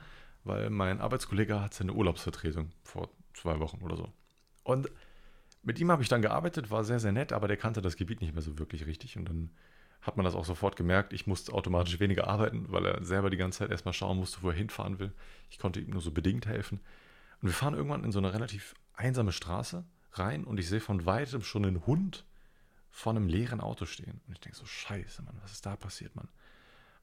[0.45, 4.13] weil mein Arbeitskollege hat seine Urlaubsvertretung vor zwei Wochen oder so.
[4.65, 4.91] Und
[5.63, 8.21] mit ihm habe ich dann gearbeitet, war sehr, sehr nett, aber der kannte das Gebiet
[8.21, 9.17] nicht mehr so wirklich richtig.
[9.17, 9.51] Und dann
[10.01, 11.13] hat man das auch sofort gemerkt.
[11.13, 14.51] Ich musste automatisch weniger arbeiten, weil er selber die ganze Zeit erstmal schauen musste, wo
[14.51, 15.13] er hinfahren will.
[15.51, 16.81] Ich konnte ihm nur so bedingt helfen.
[17.41, 21.07] Und wir fahren irgendwann in so eine relativ einsame Straße rein und ich sehe von
[21.07, 22.25] weitem schon einen Hund
[22.91, 24.21] vor einem leeren Auto stehen.
[24.27, 26.29] Und ich denke so, scheiße, Mann, was ist da passiert, Mann?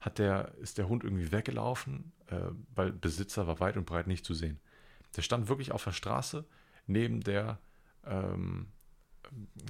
[0.00, 4.24] Hat der, ist der Hund irgendwie weggelaufen, äh, weil Besitzer war weit und breit nicht
[4.24, 4.60] zu sehen.
[5.16, 6.44] Der stand wirklich auf der Straße
[6.86, 7.58] neben der,
[8.04, 8.68] ähm,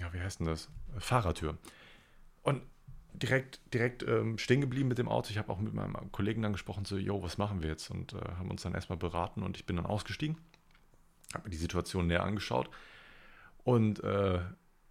[0.00, 0.68] ja, wie heißt denn das?
[0.98, 1.56] Fahrertür.
[2.42, 2.62] Und
[3.12, 5.30] direkt, direkt ähm, stehen geblieben mit dem Auto.
[5.30, 7.90] Ich habe auch mit meinem Kollegen dann gesprochen, so, yo, was machen wir jetzt?
[7.90, 10.36] Und äh, haben uns dann erstmal beraten und ich bin dann ausgestiegen,
[11.34, 12.70] habe mir die Situation näher angeschaut
[13.64, 14.40] und äh,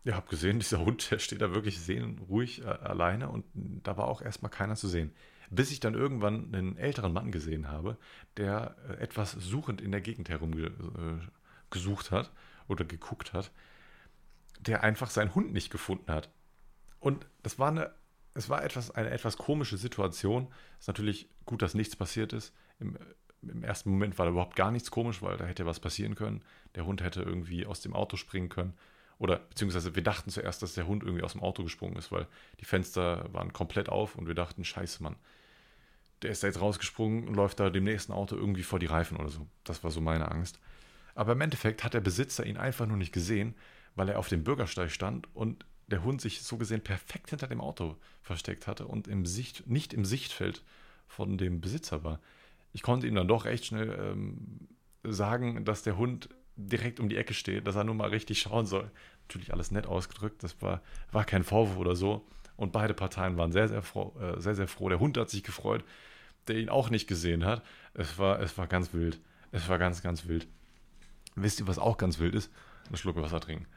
[0.04, 4.08] ja, habe gesehen, dieser Hund, der steht da wirklich seelenruhig äh, alleine und da war
[4.08, 5.12] auch erstmal keiner zu sehen.
[5.50, 7.98] Bis ich dann irgendwann einen älteren Mann gesehen habe,
[8.38, 12.32] der äh, etwas suchend in der Gegend herumgesucht äh, hat
[12.68, 13.52] oder geguckt hat,
[14.60, 16.30] der einfach seinen Hund nicht gefunden hat.
[17.00, 17.94] Und das war eine,
[18.34, 20.48] es war etwas, eine etwas komische Situation.
[20.74, 22.54] Es ist natürlich gut, dass nichts passiert ist.
[22.80, 22.98] Im,
[23.42, 26.44] Im ersten Moment war da überhaupt gar nichts komisch, weil da hätte was passieren können.
[26.76, 28.74] Der Hund hätte irgendwie aus dem Auto springen können
[29.18, 32.28] oder beziehungsweise wir dachten zuerst, dass der Hund irgendwie aus dem Auto gesprungen ist, weil
[32.60, 35.16] die Fenster waren komplett auf und wir dachten, scheiße, Mann,
[36.22, 39.18] der ist da jetzt rausgesprungen und läuft da dem nächsten Auto irgendwie vor die Reifen
[39.18, 39.48] oder so.
[39.64, 40.60] Das war so meine Angst.
[41.14, 43.56] Aber im Endeffekt hat der Besitzer ihn einfach nur nicht gesehen,
[43.96, 47.62] weil er auf dem Bürgersteig stand und der Hund sich so gesehen perfekt hinter dem
[47.62, 50.64] Auto versteckt hatte und im Sicht, nicht im Sichtfeld
[51.08, 52.20] von dem Besitzer war.
[52.76, 54.68] Ich konnte ihm dann doch recht schnell ähm,
[55.02, 58.66] sagen, dass der Hund direkt um die Ecke steht, dass er nur mal richtig schauen
[58.66, 58.92] soll.
[59.22, 62.28] Natürlich alles nett ausgedrückt, das war, war kein Vorwurf oder so.
[62.58, 64.90] Und beide Parteien waren sehr, sehr froh, äh, sehr, sehr froh.
[64.90, 65.86] Der Hund hat sich gefreut,
[66.50, 67.64] der ihn auch nicht gesehen hat.
[67.94, 69.22] Es war, es war ganz wild.
[69.54, 70.46] Es war ganz, ganz wild.
[71.36, 72.52] Wisst ihr, was auch ganz wild ist?
[72.90, 73.68] Ein Schluck Wasser trinken.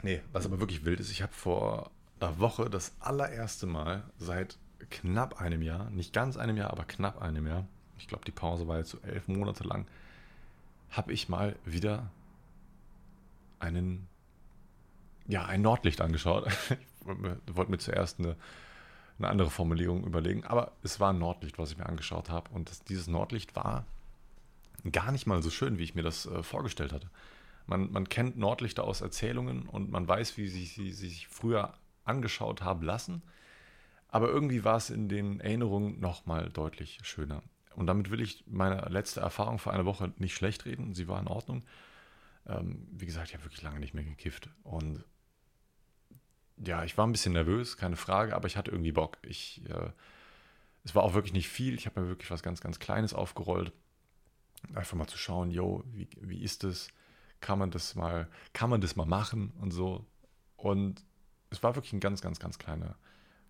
[0.00, 1.90] Nee, was aber wirklich wild ist, ich habe vor
[2.20, 4.56] einer Woche das allererste Mal seit
[4.90, 7.66] knapp einem Jahr, nicht ganz einem Jahr, aber knapp einem Jahr,
[7.98, 9.86] ich glaube, die Pause war jetzt so elf Monate lang,
[10.90, 12.10] habe ich mal wieder
[13.58, 14.06] einen,
[15.26, 16.46] ja, ein Nordlicht angeschaut.
[17.46, 18.36] ich wollte mir zuerst eine,
[19.18, 22.50] eine andere Formulierung überlegen, aber es war ein Nordlicht, was ich mir angeschaut habe.
[22.50, 23.84] Und das, dieses Nordlicht war
[24.92, 27.10] gar nicht mal so schön, wie ich mir das äh, vorgestellt hatte.
[27.66, 31.74] Man, man kennt Nordlichter aus Erzählungen und man weiß, wie sie, sie, sie sich früher
[32.04, 33.22] angeschaut haben lassen.
[34.08, 37.42] Aber irgendwie war es in den Erinnerungen nochmal deutlich schöner.
[37.74, 40.94] Und damit will ich meine letzte Erfahrung vor einer Woche nicht schlecht reden.
[40.94, 41.64] Sie war in Ordnung.
[42.46, 44.48] Ähm, wie gesagt, ich habe wirklich lange nicht mehr gekifft.
[44.64, 45.04] Und
[46.56, 49.18] ja, ich war ein bisschen nervös, keine Frage, aber ich hatte irgendwie Bock.
[49.22, 49.90] Ich, äh,
[50.82, 51.74] es war auch wirklich nicht viel.
[51.74, 53.72] Ich habe mir wirklich was ganz, ganz Kleines aufgerollt.
[54.74, 56.88] Einfach mal zu schauen, yo, wie, wie ist das?
[57.40, 60.04] Kann man das mal, kann man das mal machen und so.
[60.56, 61.04] Und
[61.50, 62.96] es war wirklich ein ganz, ganz, ganz kleiner,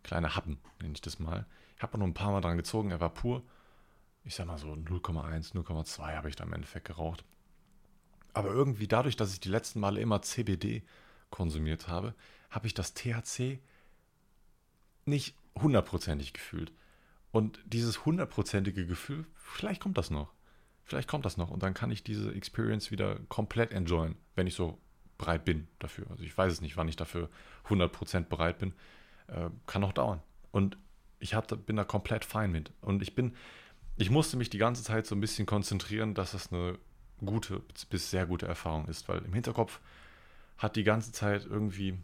[0.09, 1.47] kleiner Happen, nenne ich das mal.
[1.77, 3.43] Ich habe noch ein paar Mal dran gezogen, er war pur
[4.29, 7.25] ich sag mal so 0,1, 0,2 habe ich da im Endeffekt geraucht.
[8.35, 10.83] Aber irgendwie dadurch, dass ich die letzten Male immer CBD
[11.31, 12.15] konsumiert habe,
[12.51, 13.59] habe ich das THC
[15.07, 16.73] nicht hundertprozentig gefühlt.
[17.31, 20.33] Und dieses hundertprozentige Gefühl, vielleicht kommt das noch.
[20.85, 24.55] Vielleicht kommt das noch und dann kann ich diese Experience wieder komplett enjoyen, wenn ich
[24.55, 24.79] so
[25.17, 26.07] bereit bin dafür.
[26.11, 27.31] Also ich weiß es nicht, wann ich dafür
[27.69, 28.75] 100% bereit bin.
[29.29, 30.21] Äh, kann noch dauern.
[30.51, 30.77] Und
[31.21, 32.73] ich hab, bin da komplett fein mit.
[32.81, 33.35] Und ich bin,
[33.97, 36.79] ich musste mich die ganze Zeit so ein bisschen konzentrieren, dass es eine
[37.25, 39.81] gute bis sehr gute Erfahrung ist, weil im Hinterkopf
[40.57, 41.99] hat die ganze Zeit irgendwie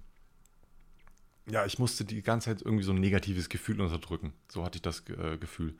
[1.46, 4.32] ja, ich musste die ganze Zeit irgendwie so ein negatives Gefühl unterdrücken.
[4.48, 5.76] So hatte ich das äh, Gefühl.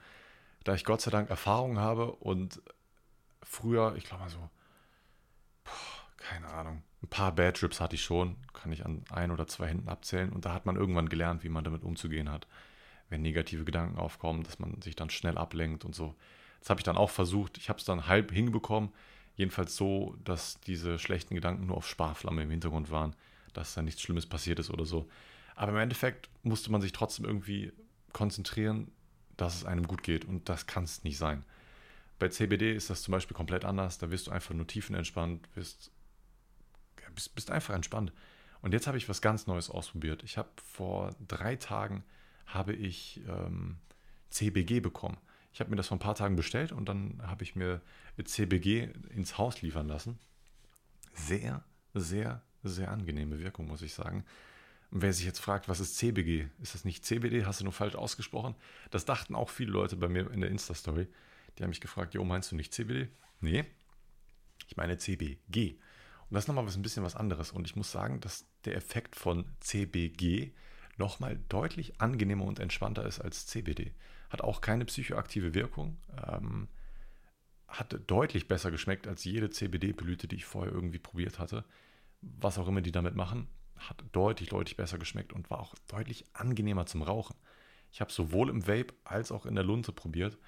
[0.65, 2.61] Da ich Gott sei Dank Erfahrung habe und
[3.43, 4.51] früher, ich glaube mal so,
[5.65, 5.73] boah,
[6.17, 9.69] keine Ahnung, ein paar Bad Trips hatte ich schon, kann ich an ein oder zwei
[9.69, 10.31] Händen abzählen.
[10.31, 12.47] Und da hat man irgendwann gelernt, wie man damit umzugehen hat,
[13.11, 16.15] wenn negative Gedanken aufkommen, dass man sich dann schnell ablenkt und so.
[16.61, 17.59] Das habe ich dann auch versucht.
[17.59, 18.91] Ich habe es dann halb hinbekommen.
[19.37, 23.15] Jedenfalls so, dass diese schlechten Gedanken nur auf Sparflamme im Hintergrund waren,
[23.53, 25.07] dass da nichts Schlimmes passiert ist oder so.
[25.57, 27.73] Aber im Endeffekt musste man sich trotzdem irgendwie
[28.15, 28.91] konzentrieren,
[29.37, 30.25] dass es einem gut geht.
[30.25, 31.45] Und das kann es nicht sein.
[32.19, 33.99] Bei CBD ist das zum Beispiel komplett anders.
[33.99, 35.91] Da wirst du einfach nur tiefenentspannt, wirst,
[37.15, 38.13] bist, bist einfach entspannt.
[38.63, 40.23] Und jetzt habe ich was ganz Neues ausprobiert.
[40.23, 42.05] Ich habe vor drei Tagen
[42.47, 43.77] habe ich ähm,
[44.31, 45.19] CBG bekommen.
[45.53, 47.81] Ich habe mir das vor ein paar Tagen bestellt und dann habe ich mir
[48.23, 50.19] CBG ins Haus liefern lassen.
[51.13, 51.63] Sehr,
[51.95, 54.25] sehr, sehr angenehme Wirkung, muss ich sagen.
[54.91, 56.49] Und wer sich jetzt fragt, was ist CBG?
[56.61, 57.45] Ist das nicht CBD?
[57.45, 58.55] Hast du nur falsch ausgesprochen?
[58.91, 61.07] Das dachten auch viele Leute bei mir in der Insta-Story.
[61.59, 63.09] Die haben mich gefragt, jo, meinst du nicht CBD?
[63.41, 63.65] Nee,
[64.67, 65.79] ich meine CBG.
[66.29, 67.53] Und das ist nochmal ein bisschen was anderes.
[67.53, 70.53] Und ich muss sagen, dass der Effekt von CBG
[70.97, 73.93] nochmal deutlich angenehmer und entspannter ist als CBD.
[74.31, 75.97] Hat auch keine psychoaktive Wirkung.
[76.27, 76.69] Ähm,
[77.69, 81.65] hat deutlich besser geschmeckt als jede CBD-Blüte, die ich vorher irgendwie probiert hatte.
[82.21, 86.25] Was auch immer die damit machen, hat deutlich, deutlich besser geschmeckt und war auch deutlich
[86.33, 87.37] angenehmer zum Rauchen.
[87.91, 90.39] Ich habe sowohl im Vape als auch in der Lunte probiert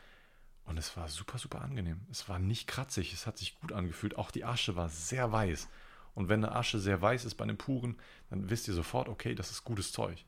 [0.67, 2.01] und es war super, super angenehm.
[2.11, 4.19] Es war nicht kratzig, es hat sich gut angefühlt.
[4.19, 5.69] Auch die Asche war sehr weiß.
[6.15, 7.97] Und wenn eine Asche sehr weiß ist bei einem puren,
[8.31, 10.25] dann wisst ihr sofort, okay, das ist gutes Zeug.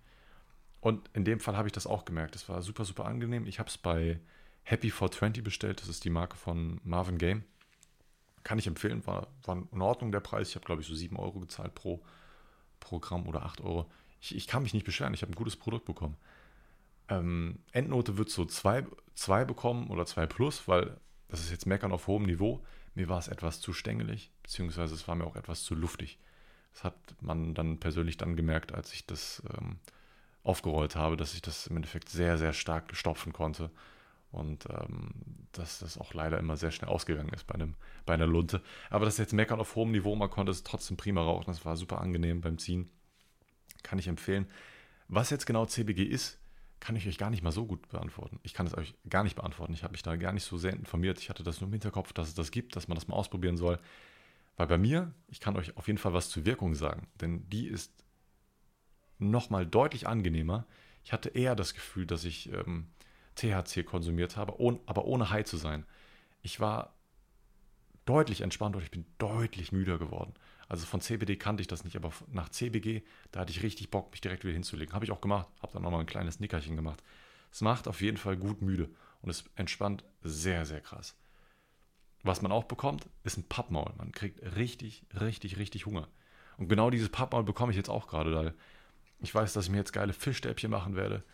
[0.80, 2.36] Und in dem Fall habe ich das auch gemerkt.
[2.36, 3.47] Es war super, super angenehm.
[3.47, 4.20] Ich habe es bei
[4.62, 5.80] Happy 420 bestellt.
[5.80, 7.43] Das ist die Marke von Marvin Game.
[8.45, 9.05] Kann ich empfehlen.
[9.07, 10.51] War, war in Ordnung der Preis.
[10.51, 12.01] Ich habe, glaube ich, so 7 Euro gezahlt pro
[12.78, 13.91] Programm oder 8 Euro.
[14.20, 15.14] Ich, ich kann mich nicht beschweren.
[15.14, 16.16] Ich habe ein gutes Produkt bekommen.
[17.09, 20.98] Ähm, Endnote wird so 2 bekommen oder 2 plus, weil
[21.28, 22.64] das ist jetzt Meckern auf hohem Niveau.
[22.94, 26.18] Mir war es etwas zu stängelig, beziehungsweise es war mir auch etwas zu luftig.
[26.72, 29.78] Das hat man dann persönlich dann gemerkt, als ich das ähm,
[30.42, 33.70] aufgerollt habe, dass ich das im Endeffekt sehr, sehr stark stopfen konnte.
[34.30, 35.11] Und ähm,
[35.52, 38.62] dass das auch leider immer sehr schnell ausgegangen ist bei, einem, bei einer Lunte.
[38.90, 41.46] Aber das ist jetzt Meckern auf hohem Niveau, man konnte es trotzdem prima rauchen.
[41.46, 42.90] Das war super angenehm beim Ziehen.
[43.82, 44.46] Kann ich empfehlen.
[45.09, 46.38] Was jetzt genau CBG ist,
[46.81, 48.39] kann ich euch gar nicht mal so gut beantworten.
[48.43, 49.72] Ich kann es euch gar nicht beantworten.
[49.72, 51.18] Ich habe mich da gar nicht so sehr informiert.
[51.18, 53.57] Ich hatte das nur im Hinterkopf, dass es das gibt, dass man das mal ausprobieren
[53.57, 53.79] soll.
[54.57, 57.66] Weil bei mir, ich kann euch auf jeden Fall was zur Wirkung sagen, denn die
[57.66, 57.93] ist
[59.18, 60.66] nochmal deutlich angenehmer.
[61.05, 62.89] Ich hatte eher das Gefühl, dass ich ähm,
[63.37, 65.87] THC konsumiert habe, ohne, aber ohne high zu sein.
[66.43, 66.95] Ich war
[68.05, 70.35] deutlich entspannt und ich bin deutlich müder geworden.
[70.69, 73.03] Also von CBD kannte ich das nicht, aber nach CBG,
[73.33, 74.95] da hatte ich richtig Bock, mich direkt wieder hinzulegen.
[74.95, 77.03] Habe ich auch gemacht, habe dann nochmal ein kleines Nickerchen gemacht.
[77.51, 78.91] Es macht auf jeden Fall gut müde
[79.23, 81.16] und es entspannt sehr, sehr krass.
[82.23, 83.93] Was man auch bekommt, ist ein Pappmaul.
[83.97, 86.09] Man kriegt richtig, richtig, richtig Hunger.
[86.59, 88.55] Und genau dieses Pappmaul bekomme ich jetzt auch gerade, weil
[89.21, 91.25] ich weiß, dass ich mir jetzt geile Fischstäbchen machen werde.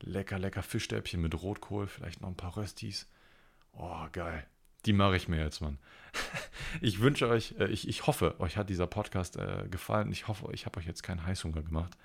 [0.00, 3.06] Lecker, lecker Fischstäbchen mit Rotkohl, vielleicht noch ein paar Röstis.
[3.72, 4.46] Oh, geil.
[4.86, 5.78] Die mache ich mir jetzt, Mann.
[6.82, 10.12] Ich wünsche euch, äh, ich, ich hoffe, euch hat dieser Podcast äh, gefallen.
[10.12, 11.96] Ich hoffe, ich habe euch jetzt keinen Heißhunger gemacht.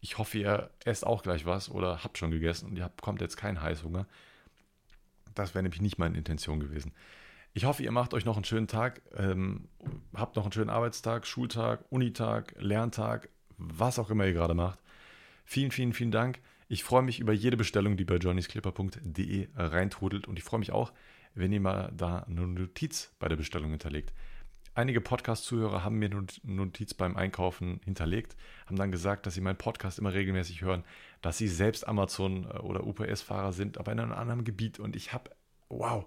[0.00, 3.36] Ich hoffe, ihr esst auch gleich was oder habt schon gegessen und ihr bekommt jetzt
[3.36, 4.06] keinen Heißhunger.
[5.34, 6.92] Das wäre nämlich nicht meine Intention gewesen.
[7.52, 9.68] Ich hoffe, ihr macht euch noch einen schönen Tag, ähm,
[10.14, 14.78] habt noch einen schönen Arbeitstag, Schultag, Unitag, Lerntag, was auch immer ihr gerade macht.
[15.44, 16.40] Vielen, vielen, vielen Dank.
[16.68, 20.92] Ich freue mich über jede Bestellung, die bei johnnysclipper.de reintrudelt und ich freue mich auch,
[21.36, 24.12] wenn ihr mal da eine Notiz bei der Bestellung hinterlegt.
[24.74, 29.56] Einige Podcast-Zuhörer haben mir eine Notiz beim Einkaufen hinterlegt, haben dann gesagt, dass sie meinen
[29.56, 30.84] Podcast immer regelmäßig hören,
[31.22, 34.78] dass sie selbst Amazon- äh, oder UPS-Fahrer sind, aber in einem anderen Gebiet.
[34.78, 35.30] Und ich habe,
[35.70, 36.04] wow,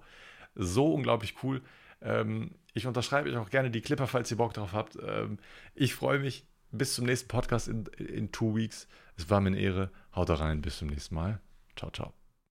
[0.54, 1.62] so unglaublich cool.
[2.02, 4.98] Ähm, ich unterschreibe euch auch gerne die Clipper, falls ihr Bock drauf habt.
[5.02, 5.40] Ähm,
[5.74, 6.46] ich freue mich.
[6.72, 8.88] Bis zum nächsten Podcast in, in two weeks.
[9.18, 9.92] Es war mir eine Ehre.
[10.16, 10.62] Haut rein.
[10.62, 11.42] Bis zum nächsten Mal.
[11.76, 12.19] Ciao, ciao.